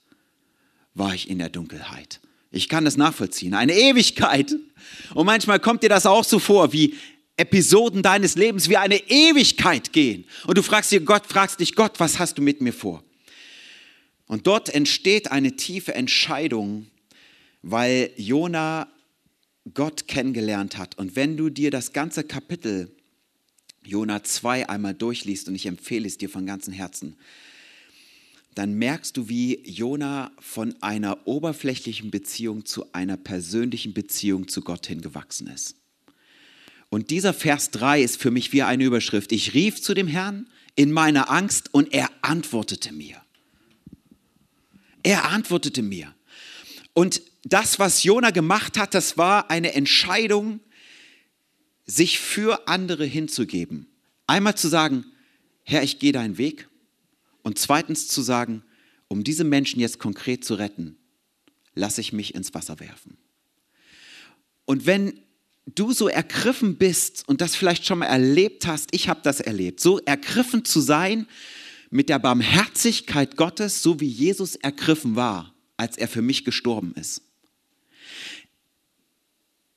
war 0.94 1.14
ich 1.14 1.30
in 1.30 1.40
der 1.40 1.50
Dunkelheit. 1.50 2.22
Ich 2.52 2.70
kann 2.70 2.86
das 2.86 2.96
nachvollziehen. 2.96 3.54
Eine 3.54 3.74
Ewigkeit. 3.74 4.56
Und 5.14 5.26
manchmal 5.26 5.60
kommt 5.60 5.84
dir 5.84 5.90
das 5.90 6.06
auch 6.06 6.24
so 6.24 6.40
vor, 6.40 6.72
wie 6.72 6.96
Episoden 7.36 8.02
deines 8.02 8.36
Lebens 8.36 8.70
wie 8.70 8.78
eine 8.78 8.96
Ewigkeit 9.10 9.92
gehen. 9.92 10.24
Und 10.48 10.58
du 10.58 10.64
fragst 10.64 10.90
dir 10.94 11.02
Gott, 11.02 11.26
fragst 11.28 11.60
dich 11.60 11.76
Gott, 11.76 12.00
was 12.00 12.18
hast 12.18 12.38
du 12.38 12.42
mit 12.42 12.62
mir 12.62 12.72
vor? 12.72 13.04
Und 14.26 14.48
dort 14.48 14.74
entsteht 14.74 15.34
eine 15.34 15.58
tiefe 15.58 15.96
Entscheidung, 15.96 16.88
weil 17.62 18.12
Jona 18.16 18.88
Gott 19.74 20.08
kennengelernt 20.08 20.78
hat. 20.78 20.98
Und 20.98 21.18
wenn 21.18 21.36
du 21.36 21.50
dir 21.50 21.72
das 21.72 21.92
ganze 21.92 22.24
Kapitel 22.24 22.95
Jona 23.86 24.24
2 24.24 24.70
einmal 24.70 24.94
durchliest, 24.94 25.48
und 25.48 25.56
ich 25.56 25.66
empfehle 25.66 26.08
es 26.08 26.18
dir 26.18 26.30
von 26.30 26.46
ganzem 26.46 26.74
Herzen, 26.74 27.16
dann 28.56 28.74
merkst 28.74 29.18
du, 29.18 29.28
wie 29.28 29.60
Jona 29.70 30.32
von 30.40 30.76
einer 30.82 31.28
oberflächlichen 31.28 32.10
Beziehung 32.10 32.66
zu 32.66 32.92
einer 32.94 33.18
persönlichen 33.18 33.94
Beziehung 33.94 34.48
zu 34.48 34.62
Gott 34.62 34.88
hingewachsen 34.88 35.48
ist. 35.48 35.76
Und 36.90 37.10
dieser 37.10 37.34
Vers 37.34 37.72
3 37.72 38.02
ist 38.02 38.22
für 38.22 38.32
mich 38.32 38.54
wie 38.54 38.64
eine 38.64 38.86
Überschrift. 38.86 39.34
Ich 39.34 39.54
rief 39.54 39.82
zu 39.82 39.94
dem 39.94 40.08
Herrn 40.08 40.48
in 40.76 40.92
meiner 40.92 41.30
Angst 41.30 41.74
und 41.74 41.94
er 41.94 42.10
antwortete 42.22 42.94
mir. 42.94 43.22
Er 45.04 45.26
antwortete 45.26 45.82
mir. 45.82 46.14
Und 46.94 47.22
das, 47.44 47.78
was 47.80 48.04
Jona 48.04 48.32
gemacht 48.32 48.78
hat, 48.78 48.94
das 48.94 49.18
war 49.18 49.50
eine 49.52 49.74
Entscheidung, 49.74 50.62
sich 51.86 52.20
für 52.20 52.68
andere 52.68 53.06
hinzugeben. 53.06 53.88
Einmal 54.28 54.56
zu 54.56 54.68
sagen, 54.68 55.06
Herr, 55.64 55.84
ich 55.84 56.00
gehe 56.00 56.12
deinen 56.12 56.38
Weg. 56.38 56.68
Und 57.44 57.60
zweitens 57.60 58.08
zu 58.08 58.22
sagen, 58.22 58.64
um 59.08 59.24
diese 59.24 59.44
Menschen 59.44 59.80
jetzt 59.80 60.00
konkret 60.00 60.44
zu 60.44 60.56
retten, 60.56 60.98
lasse 61.76 62.02
ich 62.02 62.14
mich 62.14 62.34
ins 62.34 62.54
Wasser 62.54 62.80
werfen. 62.80 63.18
Und 64.66 64.86
wenn 64.86 65.20
du 65.66 65.94
so 65.94 66.08
ergriffen 66.08 66.78
bist 66.78 67.28
und 67.28 67.42
das 67.42 67.56
vielleicht 67.56 67.86
schon 67.86 68.00
mal 68.00 68.06
erlebt 68.06 68.66
hast, 68.68 68.90
ich 68.92 69.10
habe 69.10 69.22
das 69.24 69.40
erlebt, 69.40 69.80
so 69.80 70.00
ergriffen 70.00 70.66
zu 70.66 70.82
sein 70.82 71.28
mit 71.90 72.10
der 72.10 72.20
Barmherzigkeit 72.20 73.38
Gottes, 73.38 73.82
so 73.82 74.00
wie 74.00 74.08
Jesus 74.08 74.56
ergriffen 74.56 75.16
war, 75.16 75.54
als 75.78 75.98
er 75.98 76.08
für 76.08 76.22
mich 76.22 76.46
gestorben 76.46 76.94
ist. 76.96 77.22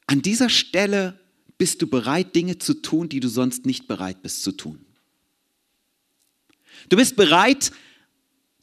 An 0.06 0.22
dieser 0.22 0.48
Stelle 0.48 1.20
bist 1.58 1.82
du 1.82 1.88
bereit, 1.88 2.34
Dinge 2.34 2.58
zu 2.58 2.74
tun, 2.74 3.08
die 3.08 3.20
du 3.20 3.28
sonst 3.28 3.66
nicht 3.66 3.88
bereit 3.88 4.22
bist 4.22 4.42
zu 4.42 4.52
tun. 4.52 4.84
Du 6.88 6.96
bist 6.96 7.16
bereit 7.16 7.72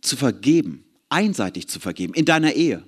zu 0.01 0.15
vergeben, 0.15 0.85
einseitig 1.09 1.67
zu 1.67 1.79
vergeben, 1.79 2.13
in 2.13 2.25
deiner 2.25 2.53
Ehe. 2.53 2.87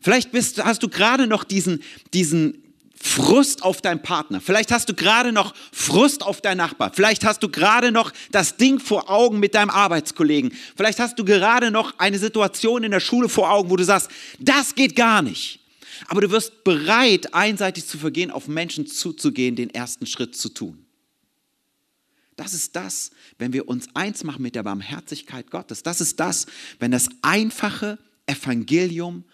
Vielleicht 0.00 0.30
bist, 0.30 0.62
hast 0.62 0.82
du 0.82 0.88
gerade 0.88 1.26
noch 1.26 1.42
diesen, 1.42 1.82
diesen 2.12 2.62
Frust 3.00 3.62
auf 3.62 3.80
deinen 3.80 4.02
Partner. 4.02 4.40
Vielleicht 4.40 4.72
hast 4.72 4.88
du 4.88 4.94
gerade 4.94 5.32
noch 5.32 5.54
Frust 5.72 6.22
auf 6.22 6.40
deinen 6.40 6.58
Nachbar. 6.58 6.92
Vielleicht 6.94 7.24
hast 7.24 7.42
du 7.42 7.48
gerade 7.48 7.92
noch 7.92 8.12
das 8.30 8.56
Ding 8.56 8.78
vor 8.78 9.10
Augen 9.10 9.38
mit 9.38 9.54
deinem 9.54 9.70
Arbeitskollegen. 9.70 10.52
Vielleicht 10.76 10.98
hast 10.98 11.18
du 11.18 11.24
gerade 11.24 11.70
noch 11.70 11.98
eine 11.98 12.18
Situation 12.18 12.84
in 12.84 12.90
der 12.90 13.00
Schule 13.00 13.28
vor 13.28 13.50
Augen, 13.50 13.70
wo 13.70 13.76
du 13.76 13.84
sagst, 13.84 14.10
das 14.38 14.74
geht 14.74 14.96
gar 14.96 15.22
nicht. 15.22 15.60
Aber 16.08 16.20
du 16.20 16.30
wirst 16.30 16.64
bereit, 16.64 17.34
einseitig 17.34 17.86
zu 17.86 17.98
vergehen, 17.98 18.30
auf 18.30 18.48
Menschen 18.48 18.86
zuzugehen, 18.86 19.56
den 19.56 19.70
ersten 19.70 20.06
Schritt 20.06 20.36
zu 20.36 20.48
tun. 20.48 20.86
Das 22.36 22.52
ist 22.52 22.76
das, 22.76 23.10
wenn 23.38 23.52
wir 23.52 23.66
uns 23.66 23.88
eins 23.94 24.22
machen 24.22 24.42
mit 24.42 24.54
der 24.54 24.62
Barmherzigkeit 24.62 25.50
Gottes. 25.50 25.82
Das 25.82 26.00
ist 26.00 26.20
das, 26.20 26.46
wenn 26.78 26.90
das 26.90 27.08
einfache 27.22 27.98
Evangelium 28.26 29.24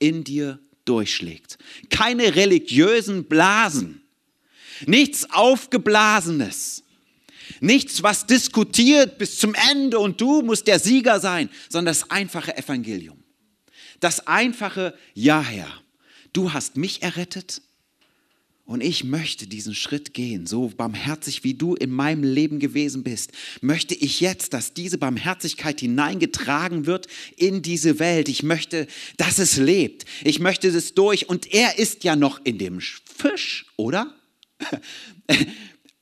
in 0.00 0.24
dir 0.24 0.58
durchschlägt. 0.84 1.58
Keine 1.88 2.34
religiösen 2.34 3.24
Blasen, 3.24 4.02
nichts 4.86 5.30
Aufgeblasenes, 5.30 6.82
nichts, 7.60 8.02
was 8.02 8.26
diskutiert 8.26 9.18
bis 9.18 9.38
zum 9.38 9.54
Ende 9.70 10.00
und 10.00 10.20
du 10.20 10.42
musst 10.42 10.66
der 10.66 10.80
Sieger 10.80 11.20
sein, 11.20 11.50
sondern 11.68 11.94
das 11.94 12.10
einfache 12.10 12.56
Evangelium. 12.56 13.22
Das 14.00 14.26
einfache 14.26 14.94
Ja, 15.14 15.40
Herr 15.42 15.82
du 16.38 16.52
hast 16.52 16.76
mich 16.76 17.02
errettet 17.02 17.62
und 18.64 18.80
ich 18.80 19.02
möchte 19.02 19.48
diesen 19.48 19.74
Schritt 19.74 20.14
gehen, 20.14 20.46
so 20.46 20.68
barmherzig 20.68 21.42
wie 21.42 21.54
du 21.54 21.74
in 21.74 21.90
meinem 21.90 22.22
Leben 22.22 22.60
gewesen 22.60 23.02
bist, 23.02 23.32
möchte 23.60 23.96
ich 23.96 24.20
jetzt, 24.20 24.52
dass 24.52 24.72
diese 24.72 24.98
Barmherzigkeit 24.98 25.80
hineingetragen 25.80 26.86
wird 26.86 27.08
in 27.36 27.60
diese 27.62 27.98
Welt. 27.98 28.28
Ich 28.28 28.44
möchte, 28.44 28.86
dass 29.16 29.40
es 29.40 29.56
lebt. 29.56 30.04
Ich 30.22 30.38
möchte 30.38 30.68
es 30.68 30.94
durch. 30.94 31.28
Und 31.28 31.52
er 31.52 31.76
ist 31.76 32.04
ja 32.04 32.14
noch 32.14 32.40
in 32.44 32.58
dem 32.58 32.80
Fisch, 32.80 33.66
oder? 33.76 34.14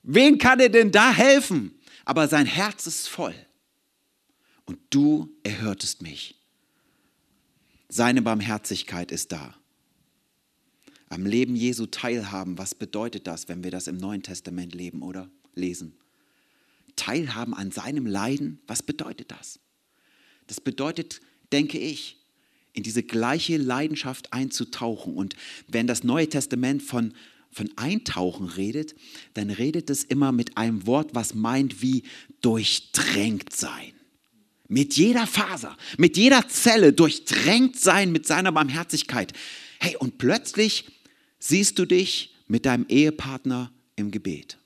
Wen 0.03 0.37
kann 0.37 0.61
er 0.61 0.69
denn 0.69 0.93
da 0.93 1.15
helfen? 1.15 1.73
Aber 2.05 2.29
sein 2.29 2.45
Herz 2.45 2.87
ist 2.87 3.09
voll. 3.09 3.35
Und 4.67 4.81
du 4.91 5.35
erhörtest 5.45 6.03
mich. 6.03 6.35
Seine 7.89 8.21
Barmherzigkeit 8.21 9.11
ist 9.11 9.33
da 9.33 9.57
am 11.09 11.27
Leben 11.27 11.57
Jesu 11.57 11.87
teilhaben. 11.87 12.59
Was 12.59 12.75
bedeutet 12.75 13.27
das, 13.27 13.49
wenn 13.49 13.65
wir 13.65 13.71
das 13.71 13.87
im 13.87 13.97
Neuen 13.97 14.23
Testament 14.23 14.75
leben 14.75 15.03
oder 15.03 15.31
lesen? 15.55 15.95
Teilhaben 16.97 17.55
an 17.55 17.71
seinem 17.71 18.07
Leiden, 18.07 18.61
was 18.67 18.83
bedeutet 18.83 19.31
das? 19.31 19.61
Das 20.47 20.61
bedeutet, 20.61 21.21
denke 21.53 21.79
ich, 21.79 22.17
in 22.73 22.83
diese 22.83 23.03
gleiche 23.03 23.57
Leidenschaft 23.57 24.33
einzutauchen. 24.33 25.15
Und 25.15 25.35
wenn 25.69 25.87
das 25.87 26.05
Neue 26.05 26.29
Testament 26.29 26.83
von, 26.83 27.15
von 27.51 27.71
Eintauchen 27.77 28.47
redet, 28.47 28.95
dann 29.35 29.51
redet 29.51 29.91
es 29.91 30.05
immer 30.05 30.33
mit 30.33 30.57
einem 30.57 30.87
Wort, 30.87 31.15
was 31.15 31.35
meint 31.35 31.83
wie 31.83 32.03
durchdrängt 32.43 33.53
sein. 33.55 33.93
Mit 34.69 34.95
jeder 34.95 35.27
Faser, 35.27 35.77
mit 35.97 36.17
jeder 36.17 36.49
Zelle 36.49 36.93
durchdrängt 36.93 37.79
sein 37.79 38.13
mit 38.13 38.27
seiner 38.27 38.53
Barmherzigkeit. 38.53 39.33
Hey, 39.79 39.97
und 39.97 40.19
plötzlich 40.19 40.87
siehst 41.39 41.79
du 41.79 41.85
dich 41.85 42.35
mit 42.49 42.67
deinem 42.67 42.87
Ehepartner 42.89 43.73
im 43.97 44.11
Gebet. 44.11 44.59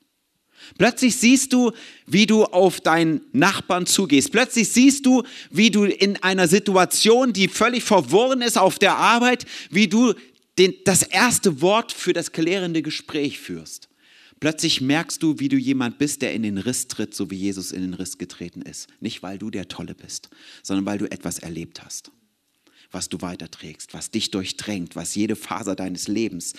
Plötzlich 0.77 1.15
siehst 1.15 1.53
du, 1.53 1.71
wie 2.05 2.25
du 2.25 2.45
auf 2.45 2.81
deinen 2.81 3.21
Nachbarn 3.31 3.85
zugehst. 3.85 4.31
Plötzlich 4.31 4.69
siehst 4.69 5.05
du, 5.05 5.23
wie 5.49 5.71
du 5.71 5.85
in 5.85 6.17
einer 6.17 6.47
Situation, 6.47 7.33
die 7.33 7.47
völlig 7.47 7.83
verworren 7.83 8.41
ist 8.41 8.57
auf 8.57 8.77
der 8.77 8.95
Arbeit, 8.97 9.45
wie 9.69 9.87
du 9.87 10.13
den, 10.57 10.75
das 10.85 11.03
erste 11.03 11.61
Wort 11.61 11.91
für 11.91 12.13
das 12.13 12.31
klärende 12.31 12.81
Gespräch 12.81 13.39
führst. 13.39 13.89
Plötzlich 14.39 14.81
merkst 14.81 15.21
du, 15.21 15.39
wie 15.39 15.49
du 15.49 15.55
jemand 15.55 15.99
bist, 15.99 16.21
der 16.23 16.33
in 16.33 16.43
den 16.43 16.57
Riss 16.57 16.87
tritt, 16.87 17.13
so 17.13 17.29
wie 17.29 17.35
Jesus 17.35 17.71
in 17.71 17.81
den 17.81 17.93
Riss 17.93 18.17
getreten 18.17 18.63
ist. 18.63 18.87
Nicht, 18.99 19.21
weil 19.21 19.37
du 19.37 19.51
der 19.51 19.67
Tolle 19.67 19.93
bist, 19.93 20.29
sondern 20.63 20.85
weil 20.85 20.97
du 20.97 21.09
etwas 21.11 21.39
erlebt 21.39 21.83
hast. 21.83 22.11
Was 22.91 23.09
du 23.09 23.21
weiterträgst, 23.21 23.93
was 23.93 24.11
dich 24.11 24.31
durchdrängt, 24.31 24.95
was 24.95 25.15
jede 25.15 25.35
Faser 25.35 25.75
deines 25.75 26.07
Lebens 26.07 26.53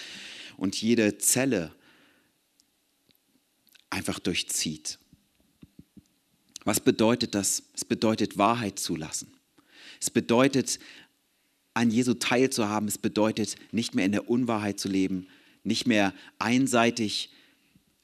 und 0.57 0.81
jede 0.81 1.19
Zelle 1.19 1.75
einfach 3.91 4.19
durchzieht. 4.19 4.99
Was 6.65 6.81
bedeutet 6.81 7.35
das? 7.35 7.65
Es 7.75 7.85
bedeutet 7.85 8.39
Wahrheit 8.39 8.79
zulassen. 8.79 9.33
Es 10.01 10.11
bedeutet, 10.11 10.79
an 11.75 11.91
Jesu 11.91 12.15
teilzuhaben. 12.15 12.89
Es 12.89 12.99
bedeutet, 12.99 13.57
nicht 13.71 13.95
mehr 13.95 14.05
in 14.05 14.13
der 14.13 14.29
Unwahrheit 14.29 14.79
zu 14.79 14.89
leben, 14.89 15.27
nicht 15.65 15.87
mehr 15.87 16.15
einseitig 16.39 17.31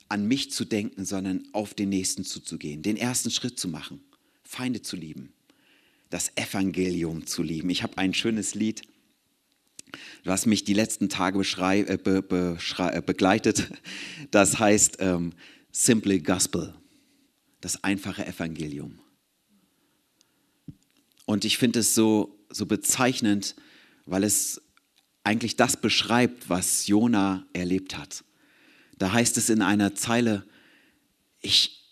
an 0.08 0.26
mich 0.26 0.50
zu 0.50 0.64
denken, 0.64 1.04
sondern 1.04 1.46
auf 1.52 1.74
den 1.74 1.90
Nächsten 1.90 2.24
zuzugehen, 2.24 2.82
den 2.82 2.96
ersten 2.96 3.30
Schritt 3.30 3.58
zu 3.58 3.68
machen, 3.68 4.00
Feinde 4.42 4.80
zu 4.80 4.96
lieben, 4.96 5.32
das 6.10 6.32
Evangelium 6.36 7.26
zu 7.26 7.42
lieben. 7.42 7.70
Ich 7.70 7.82
habe 7.82 7.98
ein 7.98 8.14
schönes 8.14 8.54
Lied, 8.54 8.82
was 10.24 10.46
mich 10.46 10.64
die 10.64 10.74
letzten 10.74 11.08
Tage 11.08 11.38
äh, 11.40 11.96
be, 11.96 12.58
äh, 12.78 13.02
begleitet. 13.02 13.70
Das 14.30 14.58
heißt 14.58 14.96
ähm, 15.00 15.32
Simple 15.72 16.20
Gospel, 16.20 16.74
das 17.60 17.82
einfache 17.84 18.26
Evangelium. 18.26 18.98
Und 21.24 21.44
ich 21.44 21.58
finde 21.58 21.80
es 21.80 21.94
so, 21.94 22.38
so 22.50 22.66
bezeichnend, 22.66 23.54
weil 24.06 24.24
es 24.24 24.62
eigentlich 25.24 25.56
das 25.56 25.76
beschreibt, 25.76 26.48
was 26.48 26.86
Jona 26.86 27.46
erlebt 27.52 27.98
hat. 27.98 28.24
Da 28.96 29.12
heißt 29.12 29.36
es 29.36 29.50
in 29.50 29.60
einer 29.60 29.94
Zeile, 29.94 30.46
ich, 31.40 31.87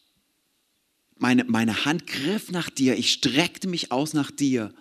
meine, 1.19 1.45
meine 1.45 1.85
Hand 1.85 2.07
griff 2.07 2.51
nach 2.51 2.71
dir, 2.71 2.97
ich 2.97 3.13
streckte 3.13 3.69
mich 3.69 3.93
aus 3.93 4.13
nach 4.13 4.31
dir 4.31 4.73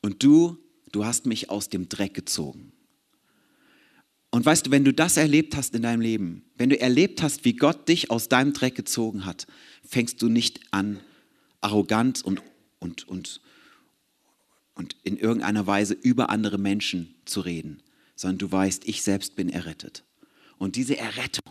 und 0.00 0.22
du, 0.22 0.58
du 0.92 1.04
hast 1.04 1.26
mich 1.26 1.50
aus 1.50 1.68
dem 1.68 1.88
Dreck 1.88 2.14
gezogen. 2.14 2.72
Und 4.30 4.46
weißt 4.46 4.66
du, 4.66 4.70
wenn 4.70 4.84
du 4.84 4.94
das 4.94 5.18
erlebt 5.18 5.56
hast 5.56 5.74
in 5.74 5.82
deinem 5.82 6.00
Leben, 6.00 6.44
wenn 6.56 6.70
du 6.70 6.80
erlebt 6.80 7.22
hast, 7.22 7.44
wie 7.44 7.54
Gott 7.54 7.88
dich 7.88 8.10
aus 8.10 8.28
deinem 8.28 8.54
Dreck 8.54 8.74
gezogen 8.74 9.26
hat, 9.26 9.46
fängst 9.84 10.22
du 10.22 10.28
nicht 10.28 10.60
an, 10.70 11.00
arrogant 11.60 12.24
und, 12.24 12.42
und, 12.78 13.06
und, 13.06 13.42
und 14.74 14.96
in 15.02 15.18
irgendeiner 15.18 15.66
Weise 15.66 15.92
über 15.94 16.30
andere 16.30 16.56
Menschen 16.56 17.14
zu 17.26 17.40
reden, 17.40 17.82
sondern 18.16 18.38
du 18.38 18.50
weißt, 18.50 18.88
ich 18.88 19.02
selbst 19.02 19.36
bin 19.36 19.50
errettet. 19.50 20.02
Und 20.56 20.76
diese 20.76 20.96
Errettung, 20.96 21.41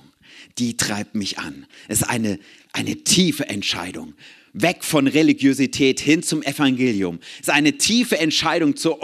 die 0.58 0.78
treibt 0.78 1.16
mich 1.16 1.40
an. 1.40 1.66
Es 1.88 2.02
ist 2.02 2.08
eine, 2.08 2.40
eine 2.74 3.04
tiefe 3.04 3.48
Entscheidung. 3.48 4.14
Weg 4.54 4.84
von 4.84 5.08
Religiosität 5.08 6.00
hin 6.00 6.24
zum 6.24 6.44
Evangelium. 6.44 7.20
Es 7.36 7.48
ist 7.48 7.54
eine 7.54 7.78
tiefe 7.78 8.18
Entscheidung 8.20 8.76
zu, 8.76 8.98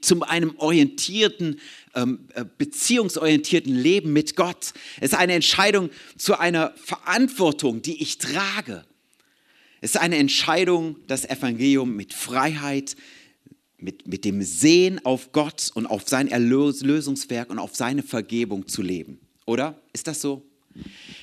zu 0.00 0.22
einem 0.22 0.54
orientierten, 0.56 1.60
ähm, 1.94 2.20
äh, 2.34 2.44
beziehungsorientierten 2.56 3.74
Leben 3.74 4.12
mit 4.12 4.34
Gott. 4.34 4.72
Es 5.00 5.12
ist 5.12 5.18
eine 5.18 5.34
Entscheidung 5.34 5.90
zu 6.16 6.38
einer 6.38 6.72
Verantwortung, 6.76 7.82
die 7.82 8.02
ich 8.02 8.16
trage. 8.16 8.84
Es 9.82 9.90
ist 9.90 10.00
eine 10.00 10.16
Entscheidung, 10.16 10.96
das 11.06 11.28
Evangelium 11.28 11.94
mit 11.94 12.14
Freiheit, 12.14 12.96
mit, 13.76 14.08
mit 14.08 14.24
dem 14.24 14.40
Sehen 14.42 15.04
auf 15.04 15.32
Gott 15.32 15.70
und 15.74 15.86
auf 15.86 16.08
sein 16.08 16.28
Erlösungswerk 16.28 17.50
und 17.50 17.58
auf 17.58 17.76
seine 17.76 18.02
Vergebung 18.02 18.66
zu 18.66 18.80
leben. 18.80 19.20
Oder? 19.44 19.78
Ist 19.92 20.06
das 20.06 20.22
so? 20.22 20.42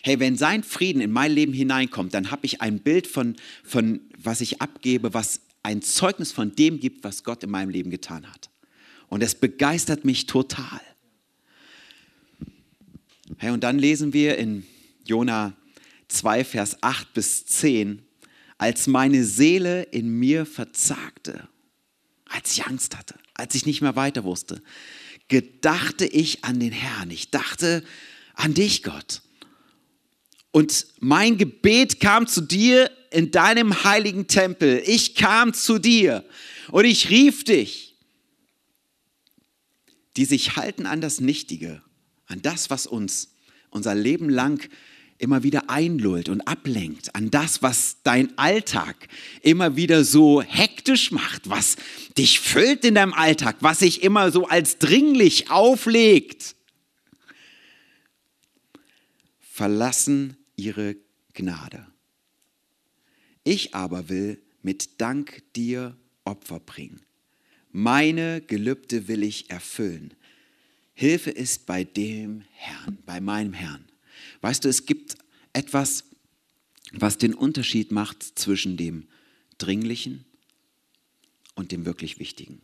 Hey, 0.04 0.20
wenn 0.20 0.38
sein 0.38 0.64
Frieden 0.64 1.02
in 1.02 1.12
mein 1.12 1.32
Leben 1.32 1.54
hineinkommt, 1.54 2.14
dann 2.14 2.32
habe 2.32 2.46
ich 2.46 2.62
ein 2.62 2.80
Bild 2.80 3.08
von, 3.08 3.36
von, 3.64 4.02
was 4.18 4.42
ich 4.42 4.62
abgebe, 4.62 5.14
was 5.14 5.42
ein 5.64 5.82
Zeugnis 5.82 6.32
von 6.32 6.56
dem 6.56 6.80
gibt, 6.80 7.04
was 7.04 7.24
Gott 7.24 7.44
in 7.44 7.52
meinem 7.52 7.70
Leben 7.70 7.92
getan 7.92 8.26
hat. 8.32 8.50
Und 9.08 9.22
es 9.22 9.36
begeistert 9.36 10.06
mich 10.06 10.26
total. 10.26 10.82
Hey, 13.38 13.52
und 13.52 13.64
dann 13.64 13.78
lesen 13.78 14.14
wir 14.14 14.38
in 14.38 14.66
Jona 15.06 15.54
2, 16.08 16.44
Vers 16.44 16.82
8 16.82 17.14
bis 17.14 17.46
10, 17.46 18.02
als 18.58 18.88
meine 18.88 19.24
Seele 19.24 19.84
in 19.84 20.10
mir 20.10 20.46
verzagte 20.46 21.48
als 22.32 22.54
ich 22.54 22.66
Angst 22.66 22.98
hatte, 22.98 23.16
als 23.34 23.56
ich 23.56 23.66
nicht 23.66 23.82
mehr 23.82 23.96
weiter 23.96 24.24
wusste, 24.24 24.62
gedachte 25.28 26.06
ich 26.06 26.44
an 26.44 26.60
den 26.60 26.72
Herrn. 26.72 27.12
Ich 27.12 27.30
dachte 27.30 27.84
an 28.36 28.54
dich, 28.54 28.84
Gott. 28.84 29.22
Und 30.52 30.88
mein 31.00 31.38
Gebet 31.38 32.00
kam 32.00 32.28
zu 32.28 32.42
dir 32.42 32.92
in 33.10 33.32
deinem 33.32 33.84
heiligen 33.84 34.28
Tempel. 34.28 34.84
Ich 34.86 35.16
kam 35.16 35.54
zu 35.54 35.80
dir 35.80 36.26
und 36.72 36.86
ich 36.86 37.10
rief 37.10 37.44
dich, 37.44 37.96
die 40.18 40.26
sich 40.26 40.58
halten 40.58 40.86
an 40.86 41.02
das 41.02 41.22
Nichtige, 41.22 41.82
an 42.26 42.42
das, 42.42 42.70
was 42.70 42.86
uns 42.86 43.34
unser 43.70 43.96
Leben 43.96 44.30
lang 44.30 44.68
immer 45.18 45.44
wieder 45.44 45.70
einlullt 45.70 46.30
und 46.30 46.42
ablenkt 46.42 47.16
an 47.16 47.30
das, 47.30 47.62
was 47.62 47.98
dein 48.04 48.38
Alltag 48.38 49.08
immer 49.42 49.76
wieder 49.76 50.04
so 50.04 50.42
hektisch 50.42 51.12
macht, 51.12 51.48
was 51.50 51.78
dich 52.18 52.40
füllt 52.40 52.84
in 52.84 52.96
deinem 52.96 53.14
Alltag, 53.14 53.58
was 53.60 53.80
sich 53.80 54.04
immer 54.04 54.32
so 54.32 54.48
als 54.48 54.80
dringlich 54.80 55.52
auflegt. 55.52 56.56
Verlassen 59.40 60.41
ihre 60.62 60.96
Gnade. 61.34 61.88
Ich 63.44 63.74
aber 63.74 64.10
will 64.10 64.42
mit 64.62 65.02
Dank 65.02 65.44
dir 65.56 65.98
Opfer 66.24 66.60
bringen. 66.60 67.02
Meine 67.72 68.42
Gelübde 68.42 69.08
will 69.08 69.24
ich 69.24 69.50
erfüllen. 69.50 70.14
Hilfe 70.94 71.32
ist 71.32 71.66
bei 71.66 71.84
dem 71.84 72.44
Herrn, 72.52 73.00
bei 73.06 73.20
meinem 73.20 73.54
Herrn. 73.54 73.86
Weißt 74.42 74.64
du, 74.64 74.70
es 74.70 74.86
gibt 74.86 75.16
etwas, 75.54 76.04
was 76.92 77.18
den 77.18 77.34
Unterschied 77.34 77.92
macht 77.92 78.22
zwischen 78.22 78.78
dem 78.78 79.08
Dringlichen 79.58 80.26
und 81.56 81.72
dem 81.72 81.86
wirklich 81.86 82.20
Wichtigen. 82.20 82.62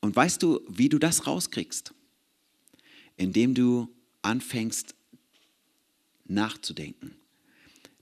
Und 0.00 0.16
weißt 0.16 0.42
du, 0.42 0.60
wie 0.68 0.88
du 0.88 0.98
das 0.98 1.26
rauskriegst? 1.26 1.94
Indem 3.16 3.54
du 3.54 3.94
anfängst 4.22 4.94
nachzudenken. 6.30 7.14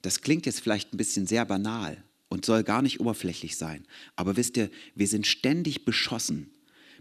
Das 0.02 0.20
klingt 0.20 0.46
jetzt 0.46 0.60
vielleicht 0.60 0.92
ein 0.92 0.96
bisschen 0.96 1.26
sehr 1.26 1.44
banal 1.44 2.02
und 2.28 2.44
soll 2.44 2.62
gar 2.62 2.82
nicht 2.82 3.00
oberflächlich 3.00 3.56
sein. 3.56 3.84
Aber 4.16 4.36
wisst 4.36 4.56
ihr, 4.56 4.70
wir 4.94 5.08
sind 5.08 5.26
ständig 5.26 5.84
beschossen 5.84 6.50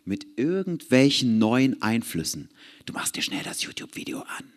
mit 0.06 0.26
irgendwelchen 0.38 1.38
neuen 1.38 1.82
Einflüssen. 1.82 2.50
Du 2.86 2.94
machst 2.94 3.16
dir 3.16 3.22
schnell 3.22 3.44
das 3.44 3.64
YouTube-Video 3.64 4.20
an. 4.20 4.54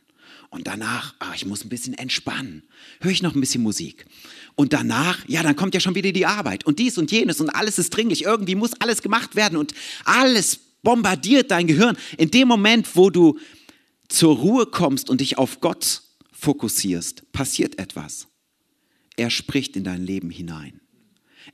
Und 0.48 0.66
danach, 0.66 1.14
ah, 1.20 1.32
ich 1.34 1.46
muss 1.46 1.64
ein 1.64 1.68
bisschen 1.68 1.94
entspannen. 1.94 2.64
Höre 3.00 3.12
ich 3.12 3.22
noch 3.22 3.34
ein 3.34 3.40
bisschen 3.40 3.62
Musik. 3.62 4.04
Und 4.56 4.72
danach, 4.72 5.28
ja, 5.28 5.42
dann 5.42 5.54
kommt 5.54 5.74
ja 5.74 5.80
schon 5.80 5.94
wieder 5.94 6.10
die 6.10 6.26
Arbeit. 6.26 6.66
Und 6.66 6.78
dies 6.78 6.98
und 6.98 7.12
jenes 7.12 7.40
und 7.40 7.50
alles 7.50 7.78
ist 7.78 7.90
dringlich. 7.90 8.24
Irgendwie 8.24 8.56
muss 8.56 8.80
alles 8.80 9.02
gemacht 9.02 9.36
werden 9.36 9.56
und 9.56 9.74
alles 10.04 10.58
bombardiert 10.82 11.50
dein 11.50 11.66
Gehirn. 11.66 11.96
In 12.16 12.30
dem 12.30 12.48
Moment, 12.48 12.96
wo 12.96 13.10
du 13.10 13.38
zur 14.08 14.36
Ruhe 14.36 14.66
kommst 14.66 15.08
und 15.08 15.20
dich 15.20 15.38
auf 15.38 15.60
Gott 15.60 16.02
fokussierst, 16.40 17.30
passiert 17.32 17.78
etwas. 17.78 18.26
Er 19.16 19.30
spricht 19.30 19.76
in 19.76 19.84
dein 19.84 20.04
Leben 20.04 20.30
hinein. 20.30 20.80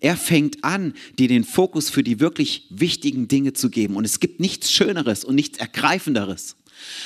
Er 0.00 0.16
fängt 0.16 0.62
an, 0.62 0.94
dir 1.18 1.28
den 1.28 1.44
Fokus 1.44 1.90
für 1.90 2.02
die 2.02 2.20
wirklich 2.20 2.66
wichtigen 2.70 3.28
Dinge 3.28 3.52
zu 3.52 3.70
geben. 3.70 3.96
Und 3.96 4.04
es 4.04 4.20
gibt 4.20 4.40
nichts 4.40 4.70
Schöneres 4.70 5.24
und 5.24 5.34
nichts 5.34 5.58
Ergreifenderes, 5.58 6.56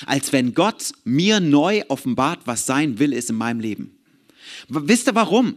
als 0.06 0.32
wenn 0.32 0.54
Gott 0.54 0.92
mir 1.04 1.40
neu 1.40 1.82
offenbart, 1.88 2.40
was 2.46 2.66
sein 2.66 2.98
Will 2.98 3.12
ist 3.12 3.30
in 3.30 3.36
meinem 3.36 3.60
Leben. 3.60 3.98
Wisst 4.68 5.08
ihr 5.08 5.14
warum? 5.14 5.56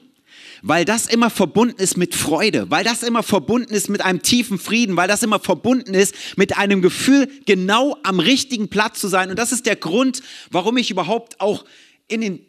Weil 0.61 0.85
das 0.85 1.07
immer 1.07 1.29
verbunden 1.29 1.81
ist 1.81 1.97
mit 1.97 2.15
Freude, 2.15 2.69
weil 2.69 2.85
das 2.85 3.03
immer 3.03 3.23
verbunden 3.23 3.73
ist 3.73 3.89
mit 3.89 4.01
einem 4.01 4.21
tiefen 4.21 4.57
Frieden, 4.57 4.95
weil 4.95 5.09
das 5.09 5.23
immer 5.23 5.39
verbunden 5.39 5.93
ist 5.93 6.15
mit 6.37 6.57
einem 6.57 6.81
Gefühl, 6.81 7.29
genau 7.45 7.97
am 8.03 8.19
richtigen 8.19 8.69
Platz 8.69 8.99
zu 9.01 9.09
sein. 9.09 9.29
Und 9.29 9.37
das 9.37 9.51
ist 9.51 9.65
der 9.65 9.75
Grund, 9.75 10.21
warum 10.51 10.77
ich 10.77 10.89
überhaupt 10.89 11.41
auch 11.41 11.65
in 12.07 12.21
den, 12.21 12.45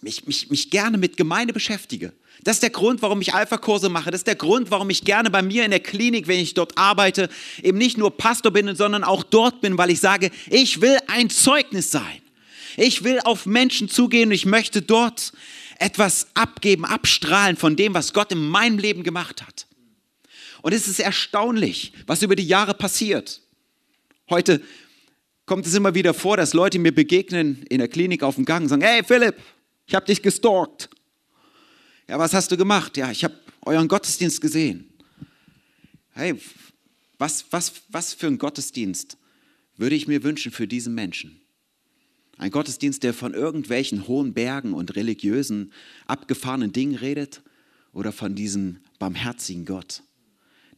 mich, 0.00 0.26
mich, 0.26 0.50
mich 0.50 0.70
gerne 0.70 0.98
mit 0.98 1.16
Gemeinde 1.16 1.52
beschäftige. 1.52 2.12
Das 2.42 2.56
ist 2.56 2.62
der 2.62 2.70
Grund, 2.70 3.00
warum 3.00 3.20
ich 3.20 3.32
Alpha-Kurse 3.32 3.88
mache. 3.88 4.10
Das 4.10 4.20
ist 4.20 4.26
der 4.26 4.34
Grund, 4.34 4.70
warum 4.70 4.90
ich 4.90 5.04
gerne 5.04 5.30
bei 5.30 5.42
mir 5.42 5.64
in 5.64 5.70
der 5.70 5.80
Klinik, 5.80 6.26
wenn 6.26 6.38
ich 6.38 6.54
dort 6.54 6.76
arbeite, 6.76 7.28
eben 7.62 7.78
nicht 7.78 7.96
nur 7.96 8.16
Pastor 8.16 8.52
bin, 8.52 8.74
sondern 8.74 9.04
auch 9.04 9.22
dort 9.22 9.60
bin, 9.60 9.78
weil 9.78 9.90
ich 9.90 10.00
sage, 10.00 10.30
ich 10.50 10.80
will 10.80 10.98
ein 11.06 11.30
Zeugnis 11.30 11.90
sein. 11.90 12.20
Ich 12.76 13.04
will 13.04 13.20
auf 13.20 13.46
Menschen 13.46 13.88
zugehen 13.88 14.28
und 14.28 14.34
ich 14.34 14.46
möchte 14.46 14.82
dort 14.82 15.32
etwas 15.78 16.28
abgeben, 16.34 16.84
abstrahlen 16.84 17.56
von 17.56 17.76
dem, 17.76 17.94
was 17.94 18.12
Gott 18.12 18.32
in 18.32 18.48
meinem 18.48 18.78
Leben 18.78 19.04
gemacht 19.04 19.42
hat. 19.42 19.66
Und 20.62 20.72
es 20.72 20.88
ist 20.88 20.98
erstaunlich, 20.98 21.92
was 22.06 22.22
über 22.22 22.36
die 22.36 22.46
Jahre 22.46 22.74
passiert. 22.74 23.42
Heute 24.30 24.62
kommt 25.46 25.66
es 25.66 25.74
immer 25.74 25.94
wieder 25.94 26.14
vor, 26.14 26.36
dass 26.36 26.54
Leute 26.54 26.78
mir 26.78 26.94
begegnen 26.94 27.62
in 27.64 27.78
der 27.78 27.88
Klinik 27.88 28.22
auf 28.22 28.36
dem 28.36 28.44
Gang 28.44 28.62
und 28.62 28.68
sagen, 28.68 28.82
hey 28.82 29.02
Philipp, 29.04 29.36
ich 29.86 29.94
habe 29.94 30.06
dich 30.06 30.22
gestalkt. 30.22 30.88
Ja, 32.08 32.18
was 32.18 32.34
hast 32.34 32.50
du 32.50 32.56
gemacht? 32.56 32.96
Ja, 32.96 33.10
ich 33.10 33.24
habe 33.24 33.34
euren 33.62 33.88
Gottesdienst 33.88 34.40
gesehen. 34.40 34.92
hey, 36.12 36.38
was, 37.18 37.44
was, 37.50 37.72
was 37.88 38.12
für 38.12 38.26
ein 38.26 38.38
Gottesdienst 38.38 39.16
würde 39.76 39.94
ich 39.94 40.08
mir 40.08 40.22
wünschen 40.22 40.52
für 40.52 40.66
diesen 40.66 40.94
Menschen? 40.94 41.40
Ein 42.36 42.50
Gottesdienst, 42.50 43.02
der 43.02 43.14
von 43.14 43.32
irgendwelchen 43.32 44.08
hohen 44.08 44.34
Bergen 44.34 44.72
und 44.72 44.96
religiösen, 44.96 45.72
abgefahrenen 46.06 46.72
Dingen 46.72 46.96
redet 46.96 47.42
oder 47.92 48.10
von 48.10 48.34
diesem 48.34 48.80
barmherzigen 48.98 49.64
Gott, 49.64 50.02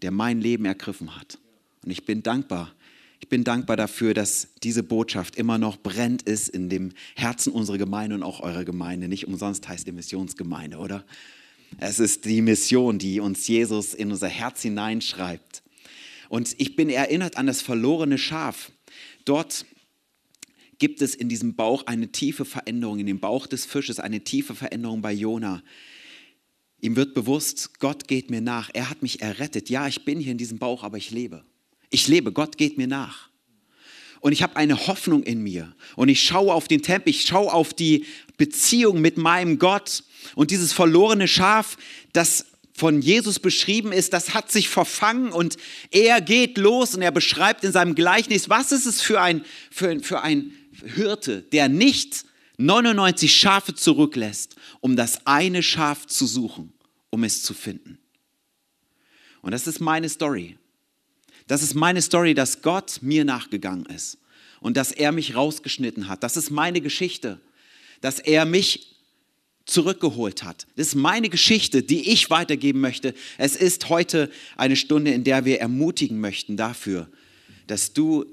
der 0.03 0.11
mein 0.11 0.41
Leben 0.41 0.67
ergriffen 0.67 1.17
hat. 1.17 1.39
Und 1.83 1.91
ich 1.91 2.05
bin 2.05 2.23
dankbar. 2.23 2.75
Ich 3.21 3.29
bin 3.29 3.45
dankbar 3.45 3.77
dafür, 3.77 4.15
dass 4.15 4.49
diese 4.63 4.83
Botschaft 4.83 5.37
immer 5.37 5.59
noch 5.59 5.79
brennt 5.79 6.23
ist 6.23 6.49
in 6.49 6.69
dem 6.69 6.93
Herzen 7.15 7.53
unserer 7.53 7.79
Gemeinde 7.79 8.17
und 8.17 8.23
auch 8.23 8.41
eurer 8.41 8.65
Gemeinde. 8.65 9.09
Nicht 9.09 9.27
umsonst 9.27 9.69
heißt 9.69 9.87
die 9.87 9.93
Missionsgemeinde, 9.93 10.77
oder? 10.77 11.05
Es 11.79 11.99
ist 11.99 12.25
die 12.25 12.43
Mission, 12.43 12.99
die 12.99 13.21
uns 13.21 13.47
Jesus 13.49 13.95
in 13.95 14.11
unser 14.11 14.29
Herz 14.29 14.63
hineinschreibt. 14.63 15.63
Und 16.29 16.55
ich 16.59 16.77
bin 16.77 16.89
erinnert 16.89 17.37
an 17.37 17.47
das 17.47 17.63
verlorene 17.63 18.19
Schaf. 18.19 18.71
Dort 19.25 19.67
gibt 20.79 21.01
es 21.03 21.15
in 21.15 21.29
diesem 21.29 21.55
Bauch 21.55 21.87
eine 21.87 22.13
tiefe 22.13 22.45
Veränderung, 22.45 22.99
in 22.99 23.07
dem 23.07 23.21
Bauch 23.21 23.47
des 23.47 23.65
Fisches 23.65 23.99
eine 23.99 24.21
tiefe 24.21 24.55
Veränderung 24.55 25.01
bei 25.03 25.13
Jona. 25.13 25.63
Ihm 26.81 26.97
wird 26.97 27.15
bewusst, 27.15 27.79
Gott 27.81 28.07
geht 28.07 28.31
mir 28.31 28.41
nach. 28.41 28.71
Er 28.75 28.91
hat 28.91 29.03
mich 29.03 29.23
errettet. 29.23 29.71
Ja, 29.71 29.89
ich 29.89 30.05
bin 30.05 30.21
hier 30.21 30.33
in 30.33 30.39
diesem 30.39 30.59
Bauch, 30.59 30.83
aber 30.83 30.99
ich 30.99 31.11
lebe. 31.11 31.45
Ich 31.91 32.09
lebe, 32.09 32.33
Gott 32.33 32.57
geht 32.57 32.79
mir 32.79 32.87
nach. 32.87 33.29
Und 34.21 34.33
ich 34.33 34.43
habe 34.43 34.57
eine 34.57 34.87
Hoffnung 34.87 35.23
in 35.23 35.43
mir. 35.43 35.75
Und 35.95 36.09
ich 36.09 36.23
schaue 36.23 36.53
auf 36.53 36.69
den 36.69 36.83
Tempel, 36.83 37.11
ich 37.11 37.23
schaue 37.23 37.53
auf 37.53 37.75
die 37.75 38.07
Beziehung 38.37 39.01
mit 39.01 39.17
meinem 39.17 39.59
Gott. 39.59 40.03
Und 40.35 40.51
dieses 40.51 40.73
verlorene 40.73 41.29
Schaf, 41.29 41.77
das 42.13 42.47
von 42.73 43.01
Jesus 43.01 43.39
beschrieben 43.39 43.93
ist, 43.93 44.13
das 44.13 44.35
hat 44.35 44.53
sich 44.53 44.69
verfangen 44.69 45.33
und 45.33 45.57
er 45.91 46.21
geht 46.21 46.59
los 46.59 46.95
und 46.95 47.01
er 47.01 47.11
beschreibt 47.11 47.65
in 47.65 47.73
seinem 47.73 47.95
Gleichnis, 47.95 48.51
was 48.51 48.71
ist 48.71 48.85
es 48.85 49.01
für 49.01 49.21
ein, 49.21 49.45
für, 49.71 49.99
für 50.01 50.21
ein 50.21 50.53
Hirte, 50.95 51.41
der 51.41 51.71
nicht 51.71 52.27
99 52.59 53.35
Schafe 53.35 53.75
zurücklässt, 53.75 54.57
um 54.81 54.97
das 54.97 55.27
eine 55.27 55.63
Schaf 55.63 56.07
zu 56.07 56.27
suchen, 56.27 56.73
um 57.11 57.25
es 57.25 57.43
zu 57.43 57.55
finden. 57.55 57.99
Und 59.41 59.53
das 59.53 59.67
ist 59.67 59.81
meine 59.81 60.09
Story. 60.09 60.59
Das 61.47 61.63
ist 61.63 61.75
meine 61.75 62.03
Story, 62.03 62.35
dass 62.35 62.63
Gott 62.63 62.99
mir 63.03 63.25
nachgegangen 63.25 63.87
ist 63.87 64.19
und 64.61 64.77
dass 64.77 64.93
er 64.93 65.13
mich 65.13 65.35
rausgeschnitten 65.35 66.09
hat. 66.09 66.23
Das 66.23 66.37
ist 66.37 66.51
meine 66.51 66.81
Geschichte, 66.81 67.41
dass 68.01 68.19
er 68.19 68.45
mich 68.45 68.97
zurückgeholt 69.65 70.45
hat. 70.45 70.67
Das 70.77 70.89
ist 70.89 70.95
meine 70.95 71.29
Geschichte, 71.29 71.83
die 71.83 72.11
ich 72.11 72.31
weitergeben 72.31 72.81
möchte. 72.81 73.15
Es 73.37 73.57
ist 73.57 73.89
heute 73.89 74.31
eine 74.57 74.77
Stunde, 74.77 75.13
in 75.13 75.25
der 75.25 75.45
wir 75.45 75.61
ermutigen 75.61 76.21
möchten 76.21 76.57
dafür, 76.57 77.09
dass 77.67 77.93
du 77.93 78.27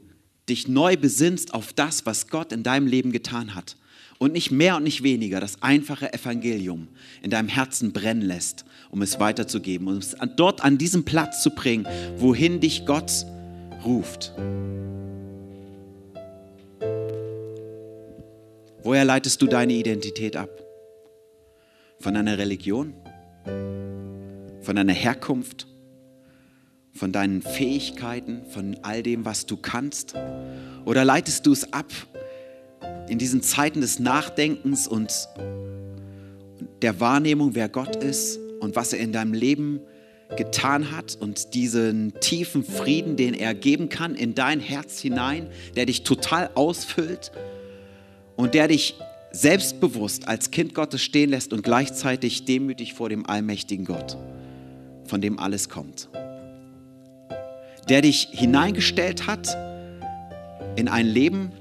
dich 0.50 0.68
neu 0.68 0.98
besinnst 0.98 1.54
auf 1.54 1.74
das, 1.74 2.06
was 2.06 2.28
Gott 2.28 2.52
in 2.52 2.64
deinem 2.64 2.88
Leben 2.88 3.12
getan 3.12 3.56
hat 3.56 3.76
und 4.24 4.32
nicht 4.32 4.52
mehr 4.52 4.78
und 4.78 4.84
nicht 4.84 5.04
weniger 5.04 5.42
das 5.42 5.62
einfache 5.62 6.14
Evangelium 6.14 6.88
in 7.22 7.30
deinem 7.30 7.50
Herzen 7.50 7.92
brennen 7.92 8.22
lässt, 8.22 8.64
um 8.90 9.02
es 9.02 9.20
weiterzugeben, 9.20 9.88
um 9.90 9.98
es 9.98 10.16
dort 10.38 10.64
an 10.64 10.78
diesem 10.78 11.04
Platz 11.04 11.44
zu 11.44 11.50
bringen, 11.50 11.86
wohin 12.16 12.62
dich 12.62 12.86
Gott 12.86 13.26
ruft. 13.84 14.32
Woher 18.82 19.04
leitest 19.04 19.42
du 19.42 19.48
deine 19.48 19.74
Identität 19.74 20.38
ab? 20.38 20.50
Von 22.00 22.14
deiner 22.14 22.38
Religion? 22.38 22.94
Von 24.62 24.76
deiner 24.76 24.94
Herkunft? 24.94 25.68
von 26.96 27.12
deinen 27.12 27.42
Fähigkeiten, 27.42 28.46
von 28.46 28.78
all 28.84 29.02
dem, 29.02 29.26
was 29.26 29.48
du 29.48 29.58
kannst? 29.58 30.14
Oder 30.86 31.04
leitest 31.04 31.46
du 31.46 31.52
es 31.52 31.74
ab 31.74 31.88
in 33.10 33.18
diesen 33.18 33.42
Zeiten 33.42 33.82
des 33.82 34.00
Nachdenkens 34.00 34.88
und 34.88 35.12
der 36.82 37.00
Wahrnehmung, 37.00 37.56
wer 37.56 37.70
Gott 37.70 37.96
ist 37.98 38.40
und 38.60 38.76
was 38.76 38.94
er 38.94 39.00
in 39.00 39.12
deinem 39.12 39.34
Leben 39.34 39.82
getan 40.36 40.92
hat 40.92 41.18
und 41.20 41.54
diesen 41.54 42.14
tiefen 42.20 42.64
Frieden, 42.64 43.16
den 43.16 43.34
er 43.34 43.54
geben 43.54 43.90
kann 43.90 44.16
in 44.16 44.34
dein 44.36 44.60
Herz 44.60 45.00
hinein, 45.00 45.48
der 45.76 45.86
dich 45.86 46.04
total 46.04 46.50
ausfüllt 46.56 47.32
und 48.36 48.54
der 48.54 48.68
dich 48.68 48.96
selbstbewusst 49.32 50.28
als 50.28 50.52
Kind 50.52 50.74
Gottes 50.74 51.02
stehen 51.02 51.30
lässt 51.30 51.54
und 51.54 51.64
gleichzeitig 51.64 52.46
demütig 52.46 52.94
vor 52.94 53.10
dem 53.10 53.26
allmächtigen 53.26 53.86
Gott, 53.86 54.18
von 55.06 55.22
dem 55.22 55.40
alles 55.40 55.70
kommt. 55.70 56.10
Der 57.90 58.02
dich 58.02 58.30
hineingestellt 58.32 59.28
hat 59.28 59.58
in 60.76 60.88
ein 60.88 61.06
Leben 61.06 61.52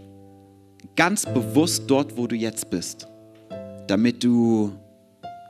ganz 0.96 1.26
bewusst 1.26 1.84
dort, 1.86 2.16
wo 2.16 2.26
du 2.26 2.36
jetzt 2.36 2.70
bist, 2.70 3.06
damit 3.86 4.22
du 4.22 4.72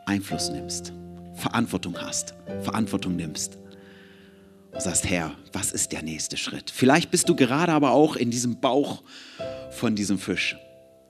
Einfluss 0.07 0.51
nimmst, 0.51 0.93
Verantwortung 1.35 1.97
hast, 1.99 2.35
Verantwortung 2.63 3.17
nimmst. 3.17 3.59
Und 4.73 4.81
sagst, 4.81 5.09
Herr, 5.09 5.33
was 5.53 5.73
ist 5.73 5.93
der 5.93 6.03
nächste 6.03 6.37
Schritt? 6.37 6.71
Vielleicht 6.71 7.11
bist 7.11 7.29
du 7.29 7.37
gerade 7.37 7.73
aber 7.73 7.91
auch 7.91 8.17
in 8.17 8.31
diesem 8.31 8.61
Bauch 8.61 9.03
von 9.71 9.95
diesem 9.95 10.19
Fisch, 10.19 10.57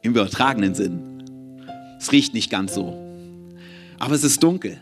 im 0.02 0.12
übertragenen 0.12 0.74
Sinn. 0.74 1.22
Es 1.98 2.11
riecht 2.11 2.35
nicht 2.35 2.50
ganz 2.50 2.74
so, 2.74 2.98
aber 4.00 4.14
es 4.14 4.24
ist 4.24 4.42
dunkel 4.42 4.80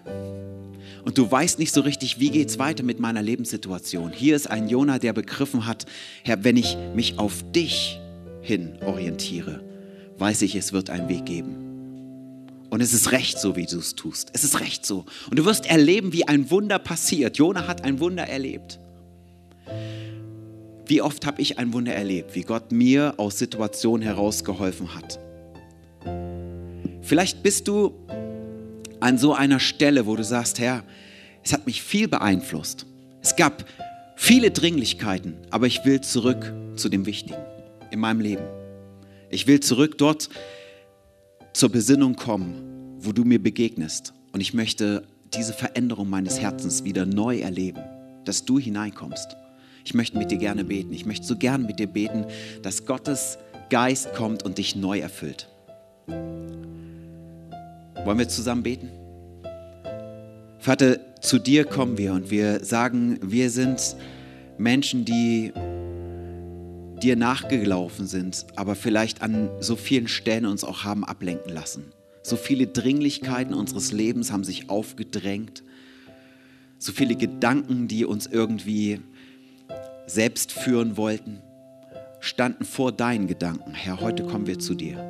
und 1.04 1.18
du 1.18 1.30
weißt 1.30 1.58
nicht 1.58 1.72
so 1.72 1.80
richtig, 1.80 2.20
wie 2.20 2.30
geht 2.30 2.48
es 2.48 2.58
weiter 2.58 2.82
mit 2.82 3.00
meiner 3.00 3.22
Lebenssituation. 3.22 4.12
Hier 4.12 4.36
ist 4.36 4.50
ein 4.50 4.68
Jonah, 4.68 4.98
der 4.98 5.12
begriffen 5.12 5.66
hat, 5.66 5.86
Herr, 6.24 6.44
wenn 6.44 6.56
ich 6.56 6.76
mich 6.94 7.18
auf 7.18 7.42
dich 7.52 7.98
hin 8.42 8.78
orientiere, 8.84 9.60
weiß 10.18 10.42
ich, 10.42 10.54
es 10.54 10.72
wird 10.72 10.90
einen 10.90 11.08
Weg 11.08 11.24
geben. 11.26 11.70
Und 12.70 12.80
es 12.80 12.92
ist 12.92 13.10
recht 13.10 13.38
so, 13.38 13.56
wie 13.56 13.66
du 13.66 13.78
es 13.78 13.96
tust. 13.96 14.30
Es 14.32 14.44
ist 14.44 14.60
recht 14.60 14.86
so. 14.86 15.04
Und 15.28 15.38
du 15.38 15.44
wirst 15.44 15.66
erleben, 15.66 16.12
wie 16.12 16.28
ein 16.28 16.50
Wunder 16.50 16.78
passiert. 16.78 17.36
Jonah 17.36 17.66
hat 17.66 17.82
ein 17.82 17.98
Wunder 17.98 18.28
erlebt. 18.28 18.78
Wie 20.86 21.02
oft 21.02 21.26
habe 21.26 21.42
ich 21.42 21.58
ein 21.58 21.72
Wunder 21.72 21.94
erlebt, 21.94 22.34
wie 22.34 22.42
Gott 22.42 22.70
mir 22.70 23.14
aus 23.16 23.38
Situationen 23.38 24.02
herausgeholfen 24.02 24.94
hat. 24.94 25.18
Vielleicht 27.02 27.42
bist 27.42 27.66
du 27.66 27.94
an 29.00 29.18
so 29.18 29.34
einer 29.34 29.58
Stelle, 29.58 30.06
wo 30.06 30.14
du 30.14 30.22
sagst, 30.22 30.60
Herr, 30.60 30.84
es 31.42 31.52
hat 31.52 31.66
mich 31.66 31.82
viel 31.82 32.06
beeinflusst. 32.06 32.86
Es 33.20 33.34
gab 33.34 33.64
viele 34.14 34.50
Dringlichkeiten, 34.50 35.34
aber 35.50 35.66
ich 35.66 35.84
will 35.84 36.00
zurück 36.02 36.52
zu 36.76 36.88
dem 36.88 37.06
Wichtigen 37.06 37.36
in 37.90 38.00
meinem 38.00 38.20
Leben. 38.20 38.44
Ich 39.30 39.46
will 39.46 39.60
zurück 39.60 39.98
dort 39.98 40.28
zur 41.52 41.68
Besinnung 41.70 42.16
kommen, 42.16 42.96
wo 42.98 43.12
du 43.12 43.24
mir 43.24 43.42
begegnest. 43.42 44.12
Und 44.32 44.40
ich 44.40 44.54
möchte 44.54 45.04
diese 45.34 45.52
Veränderung 45.52 46.10
meines 46.10 46.40
Herzens 46.40 46.84
wieder 46.84 47.06
neu 47.06 47.40
erleben, 47.40 47.82
dass 48.24 48.44
du 48.44 48.58
hineinkommst. 48.58 49.36
Ich 49.84 49.94
möchte 49.94 50.18
mit 50.18 50.30
dir 50.30 50.38
gerne 50.38 50.64
beten. 50.64 50.92
Ich 50.92 51.06
möchte 51.06 51.26
so 51.26 51.36
gern 51.36 51.66
mit 51.66 51.78
dir 51.78 51.86
beten, 51.86 52.26
dass 52.62 52.86
Gottes 52.86 53.38
Geist 53.70 54.12
kommt 54.14 54.42
und 54.42 54.58
dich 54.58 54.76
neu 54.76 54.98
erfüllt. 54.98 55.48
Wollen 58.04 58.18
wir 58.18 58.28
zusammen 58.28 58.62
beten? 58.62 58.90
Vater, 60.58 60.98
zu 61.20 61.38
dir 61.38 61.64
kommen 61.64 61.96
wir 61.96 62.12
und 62.12 62.30
wir 62.30 62.64
sagen, 62.64 63.18
wir 63.22 63.50
sind 63.50 63.96
Menschen, 64.58 65.04
die 65.04 65.52
dir 67.02 67.16
nachgelaufen 67.16 68.06
sind, 68.06 68.46
aber 68.56 68.74
vielleicht 68.74 69.22
an 69.22 69.50
so 69.60 69.76
vielen 69.76 70.08
Stellen 70.08 70.46
uns 70.46 70.64
auch 70.64 70.84
haben 70.84 71.04
ablenken 71.04 71.52
lassen. 71.52 71.92
So 72.22 72.36
viele 72.36 72.66
Dringlichkeiten 72.66 73.54
unseres 73.54 73.92
Lebens 73.92 74.30
haben 74.30 74.44
sich 74.44 74.68
aufgedrängt. 74.68 75.62
So 76.78 76.92
viele 76.92 77.16
Gedanken, 77.16 77.88
die 77.88 78.04
uns 78.04 78.26
irgendwie 78.26 79.00
selbst 80.06 80.52
führen 80.52 80.96
wollten, 80.96 81.40
standen 82.20 82.64
vor 82.64 82.92
deinen 82.92 83.26
Gedanken. 83.26 83.72
Herr, 83.72 84.00
heute 84.00 84.24
kommen 84.24 84.46
wir 84.46 84.58
zu 84.58 84.74
dir. 84.74 85.06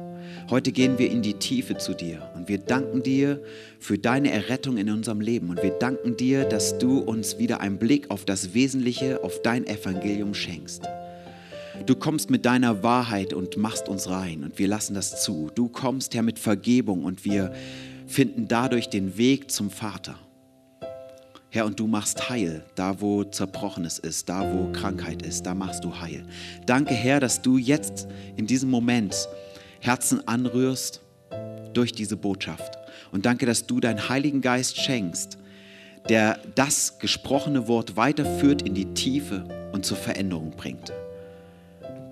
Heute 0.49 0.73
gehen 0.73 0.99
wir 0.99 1.11
in 1.11 1.23
die 1.23 1.35
Tiefe 1.35 1.77
zu 1.77 1.95
dir 1.95 2.31
und 2.35 2.49
wir 2.49 2.59
danken 2.59 3.03
dir 3.03 3.43
für 3.79 3.99
deine 3.99 4.31
Errettung 4.31 4.77
in 4.77 4.91
unserem 4.91 5.21
Leben 5.21 5.51
und 5.51 5.63
wir 5.63 5.71
danken 5.71 6.17
dir, 6.17 6.45
dass 6.45 6.79
du 6.79 6.99
uns 6.99 7.39
wieder 7.39 7.61
einen 7.61 7.79
Blick 7.79 8.11
auf 8.11 8.25
das 8.25 8.55
Wesentliche, 8.55 9.23
auf 9.23 9.43
dein 9.43 9.67
Evangelium 9.67 10.35
schenkst. 10.35 10.83
Du 11.87 11.95
kommst 11.95 12.31
mit 12.31 12.45
deiner 12.45 12.83
Wahrheit 12.83 13.33
und 13.33 13.57
machst 13.57 13.89
uns 13.89 14.09
rein 14.09 14.45
und 14.45 14.59
wir 14.59 14.69
lassen 14.69 14.95
das 14.95 15.23
zu. 15.23 15.51
Du 15.55 15.69
kommst, 15.69 16.15
Herr, 16.15 16.23
mit 16.23 16.39
Vergebung 16.39 17.05
und 17.05 17.25
wir 17.25 17.53
finden 18.07 18.49
dadurch 18.49 18.89
den 18.89 19.17
Weg 19.17 19.51
zum 19.51 19.71
Vater. 19.71 20.17
Herr, 21.53 21.67
und 21.67 21.81
du 21.81 21.89
machst 21.89 22.31
Heil, 22.31 22.65
da 22.77 23.01
wo 23.01 23.25
Zerbrochenes 23.25 23.99
ist, 23.99 24.29
da 24.29 24.53
wo 24.53 24.71
Krankheit 24.73 25.23
ist, 25.23 25.47
da 25.47 25.55
machst 25.55 25.83
du 25.83 25.99
Heil. 25.99 26.25
Danke, 26.65 26.95
Herr, 26.95 27.19
dass 27.19 27.43
du 27.43 27.59
jetzt 27.59 28.07
in 28.37 28.47
diesem 28.47 28.71
Moment 28.71 29.29
Herzen 29.81 30.27
anrührst 30.29 31.01
durch 31.73 31.93
diese 31.93 32.17
Botschaft. 32.17 32.79
Und 33.11 33.27
danke, 33.27 33.47
dass 33.47 33.67
du 33.67 33.81
deinen 33.81 34.09
Heiligen 34.09 34.43
Geist 34.43 34.77
schenkst, 34.77 35.39
der 36.09 36.39
das 36.55 36.99
gesprochene 36.99 37.67
Wort 37.67 37.97
weiterführt 37.97 38.63
in 38.63 38.75
die 38.75 38.95
Tiefe 38.95 39.45
und 39.73 39.85
zur 39.85 39.97
Veränderung 39.97 40.53
bringt. 40.53 40.93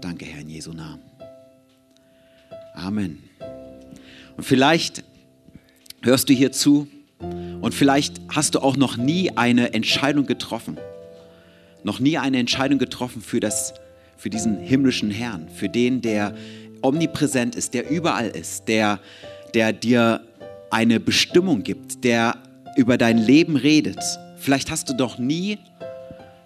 Danke, 0.00 0.26
Herr, 0.26 0.42
in 0.42 0.48
Jesu 0.48 0.72
Namen. 0.72 1.02
Amen. 2.74 3.18
Und 4.36 4.44
vielleicht 4.44 5.02
hörst 6.02 6.28
du 6.28 6.34
hier 6.34 6.52
zu 6.52 6.86
und 7.60 7.74
vielleicht 7.74 8.20
hast 8.28 8.54
du 8.54 8.60
auch 8.60 8.76
noch 8.76 8.96
nie 8.96 9.36
eine 9.36 9.74
Entscheidung 9.74 10.26
getroffen. 10.26 10.78
Noch 11.82 11.98
nie 11.98 12.16
eine 12.18 12.38
Entscheidung 12.38 12.78
getroffen 12.78 13.20
für, 13.22 13.40
das, 13.40 13.74
für 14.16 14.30
diesen 14.30 14.58
himmlischen 14.58 15.10
Herrn, 15.10 15.48
für 15.48 15.68
den, 15.68 16.00
der 16.00 16.34
omnipräsent 16.82 17.56
ist, 17.56 17.74
der 17.74 17.90
überall 17.90 18.28
ist, 18.28 18.68
der, 18.68 19.00
der 19.54 19.72
dir 19.72 20.20
eine 20.70 21.00
Bestimmung 21.00 21.64
gibt, 21.64 22.04
der 22.04 22.36
über 22.76 22.96
dein 22.98 23.18
Leben 23.18 23.56
redet. 23.56 23.98
Vielleicht 24.36 24.70
hast 24.70 24.88
du 24.88 24.94
doch 24.94 25.18
nie 25.18 25.58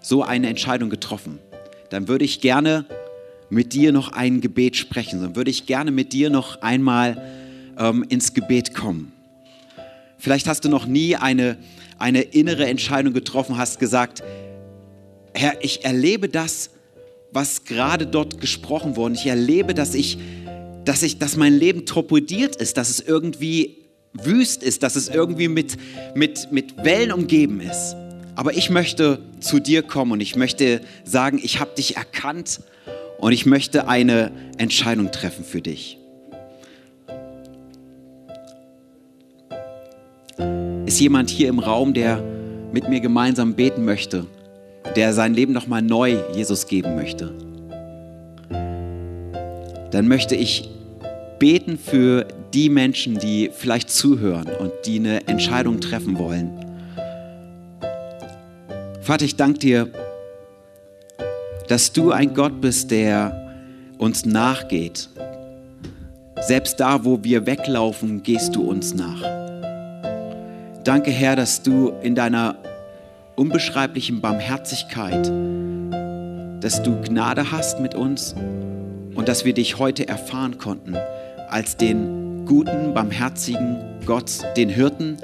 so 0.01 0.23
eine 0.23 0.47
Entscheidung 0.47 0.89
getroffen. 0.89 1.37
Dann 1.91 2.07
würde 2.07 2.25
ich 2.25 2.41
gerne 2.41 2.85
mit 3.53 3.73
dir 3.73 3.91
noch 3.91 4.11
ein 4.11 4.41
Gebet 4.41 4.75
sprechen, 4.75 5.21
dann 5.21 5.35
würde 5.35 5.51
ich 5.51 5.65
gerne 5.65 5.91
mit 5.91 6.11
dir 6.11 6.29
noch 6.29 6.61
einmal 6.61 7.21
ähm, 7.77 8.03
ins 8.09 8.33
Gebet 8.33 8.73
kommen. 8.73 9.11
Vielleicht 10.17 10.47
hast 10.47 10.65
du 10.65 10.69
noch 10.69 10.85
nie 10.85 11.15
eine, 11.15 11.57
eine 11.97 12.21
innere 12.21 12.65
Entscheidung 12.65 13.13
getroffen, 13.13 13.57
hast 13.57 13.79
gesagt, 13.79 14.23
Herr, 15.33 15.63
ich 15.63 15.85
erlebe 15.85 16.29
das, 16.29 16.71
was 17.31 17.63
gerade 17.65 18.05
dort 18.05 18.39
gesprochen 18.39 18.95
wurde. 18.95 19.15
Ich 19.15 19.25
erlebe, 19.25 19.73
dass 19.73 19.95
ich, 19.95 20.17
dass 20.85 21.03
ich, 21.03 21.17
dass 21.17 21.35
mein 21.35 21.53
Leben 21.53 21.85
torpediert 21.85 22.55
ist, 22.55 22.77
dass 22.77 22.89
es 22.89 22.99
irgendwie 22.99 23.77
wüst 24.13 24.61
ist, 24.61 24.83
dass 24.83 24.95
es 24.95 25.09
irgendwie 25.09 25.47
mit, 25.47 25.77
mit, 26.15 26.51
mit 26.51 26.77
Wellen 26.83 27.11
umgeben 27.11 27.61
ist. 27.61 27.95
Aber 28.35 28.55
ich 28.55 28.69
möchte 28.69 29.19
zu 29.39 29.59
dir 29.59 29.81
kommen 29.83 30.11
und 30.11 30.21
ich 30.21 30.35
möchte 30.35 30.81
sagen, 31.03 31.39
ich 31.41 31.59
habe 31.59 31.75
dich 31.75 31.97
erkannt 31.97 32.61
und 33.23 33.31
ich 33.31 33.45
möchte 33.45 33.87
eine 33.87 34.31
Entscheidung 34.57 35.09
treffen 35.09 35.45
für 35.45 35.61
dich. 35.61 35.97
Ist 40.85 40.99
jemand 40.99 41.29
hier 41.29 41.47
im 41.47 41.59
Raum, 41.59 41.93
der 41.93 42.21
mit 42.73 42.89
mir 42.89 42.99
gemeinsam 42.99 43.53
beten 43.53 43.85
möchte, 43.85 44.25
der 44.97 45.13
sein 45.13 45.33
Leben 45.33 45.53
nochmal 45.53 45.81
neu 45.81 46.17
Jesus 46.35 46.67
geben 46.67 46.97
möchte? 46.97 47.33
Dann 49.91 50.09
möchte 50.09 50.35
ich 50.35 50.69
beten 51.39 51.77
für 51.77 52.27
die 52.53 52.67
Menschen, 52.67 53.19
die 53.19 53.51
vielleicht 53.53 53.89
zuhören 53.89 54.49
und 54.59 54.73
die 54.85 54.99
eine 54.99 55.25
Entscheidung 55.27 55.79
treffen 55.79 56.19
wollen. 56.19 56.51
Vater, 58.99 59.23
ich 59.23 59.37
danke 59.37 59.59
dir, 59.59 59.87
dass 61.67 61.93
du 61.93 62.11
ein 62.11 62.33
Gott 62.33 62.61
bist, 62.61 62.91
der 62.91 63.53
uns 63.97 64.25
nachgeht. 64.25 65.09
Selbst 66.41 66.79
da, 66.79 67.05
wo 67.05 67.23
wir 67.23 67.45
weglaufen, 67.45 68.23
gehst 68.23 68.55
du 68.55 68.63
uns 68.63 68.93
nach. 68.93 69.21
Danke, 70.83 71.11
Herr, 71.11 71.35
dass 71.35 71.63
du 71.63 71.93
in 72.01 72.15
deiner 72.15 72.57
unbeschreiblichen 73.35 74.19
Barmherzigkeit, 74.19 75.31
dass 76.61 76.83
du 76.83 76.99
Gnade 77.01 77.51
hast 77.51 77.79
mit 77.79 77.95
uns 77.95 78.35
und 79.15 79.27
dass 79.27 79.45
wir 79.45 79.53
dich 79.53 79.79
heute 79.79 80.07
erfahren 80.07 80.57
konnten 80.57 80.95
als 81.49 81.77
den 81.77 82.45
guten, 82.45 82.93
barmherzigen 82.93 83.77
Gott, 84.05 84.31
den 84.57 84.69
Hirten, 84.69 85.17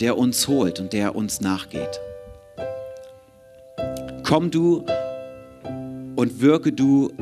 der 0.00 0.16
uns 0.16 0.48
holt 0.48 0.80
und 0.80 0.92
der 0.92 1.14
uns 1.14 1.40
nachgeht. 1.40 2.00
Komm 4.22 4.50
du 4.50 4.84
und 6.18 6.40
wirke 6.40 6.72
du 6.72 7.12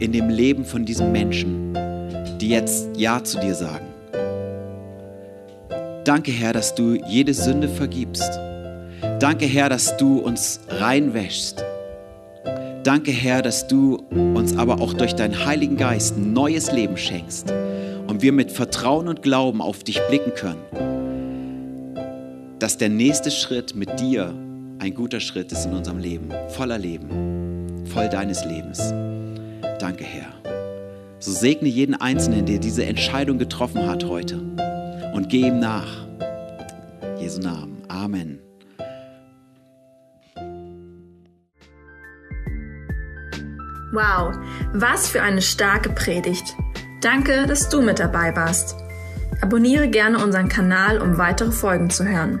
in 0.00 0.10
dem 0.10 0.28
Leben 0.28 0.64
von 0.64 0.84
diesen 0.84 1.12
Menschen, 1.12 1.72
die 2.40 2.48
jetzt 2.48 2.88
Ja 2.96 3.22
zu 3.22 3.38
dir 3.38 3.54
sagen. 3.54 3.86
Danke, 6.04 6.32
Herr, 6.32 6.52
dass 6.52 6.74
du 6.74 6.96
jede 7.08 7.32
Sünde 7.32 7.68
vergibst. 7.68 8.40
Danke, 9.20 9.46
Herr, 9.46 9.68
dass 9.68 9.96
du 9.98 10.18
uns 10.18 10.58
reinwäschst. 10.68 11.64
Danke, 12.82 13.12
Herr, 13.12 13.40
dass 13.40 13.68
du 13.68 14.02
uns 14.10 14.56
aber 14.56 14.80
auch 14.80 14.94
durch 14.94 15.14
deinen 15.14 15.46
Heiligen 15.46 15.76
Geist 15.76 16.18
neues 16.18 16.72
Leben 16.72 16.96
schenkst 16.96 17.54
und 18.08 18.20
wir 18.20 18.32
mit 18.32 18.50
Vertrauen 18.50 19.06
und 19.06 19.22
Glauben 19.22 19.62
auf 19.62 19.84
dich 19.84 20.00
blicken 20.08 20.34
können, 20.34 20.64
dass 22.58 22.78
der 22.78 22.88
nächste 22.88 23.30
Schritt 23.30 23.76
mit 23.76 24.00
dir 24.00 24.34
ein 24.80 24.92
guter 24.92 25.20
Schritt 25.20 25.52
ist 25.52 25.66
in 25.66 25.72
unserem 25.72 25.98
Leben, 25.98 26.30
voller 26.48 26.78
Leben 26.78 27.43
voll 27.94 28.08
deines 28.08 28.44
Lebens. 28.44 28.92
Danke, 29.78 30.04
Herr. 30.04 30.26
So 31.20 31.30
segne 31.30 31.68
jeden 31.68 31.94
Einzelnen, 31.94 32.44
der 32.44 32.58
diese 32.58 32.84
Entscheidung 32.84 33.38
getroffen 33.38 33.86
hat 33.86 34.04
heute 34.04 34.38
und 35.14 35.28
geh 35.30 35.46
ihm 35.46 35.60
nach. 35.60 35.86
Jesu 37.18 37.40
Namen. 37.40 37.82
Amen. 37.88 38.40
Wow, 43.92 44.34
was 44.72 45.08
für 45.08 45.22
eine 45.22 45.40
starke 45.40 45.88
Predigt. 45.90 46.56
Danke, 47.00 47.46
dass 47.46 47.68
du 47.68 47.80
mit 47.80 48.00
dabei 48.00 48.34
warst. 48.34 48.76
Abonniere 49.40 49.88
gerne 49.88 50.22
unseren 50.22 50.48
Kanal, 50.48 51.00
um 51.00 51.16
weitere 51.16 51.52
Folgen 51.52 51.90
zu 51.90 52.04
hören. 52.04 52.40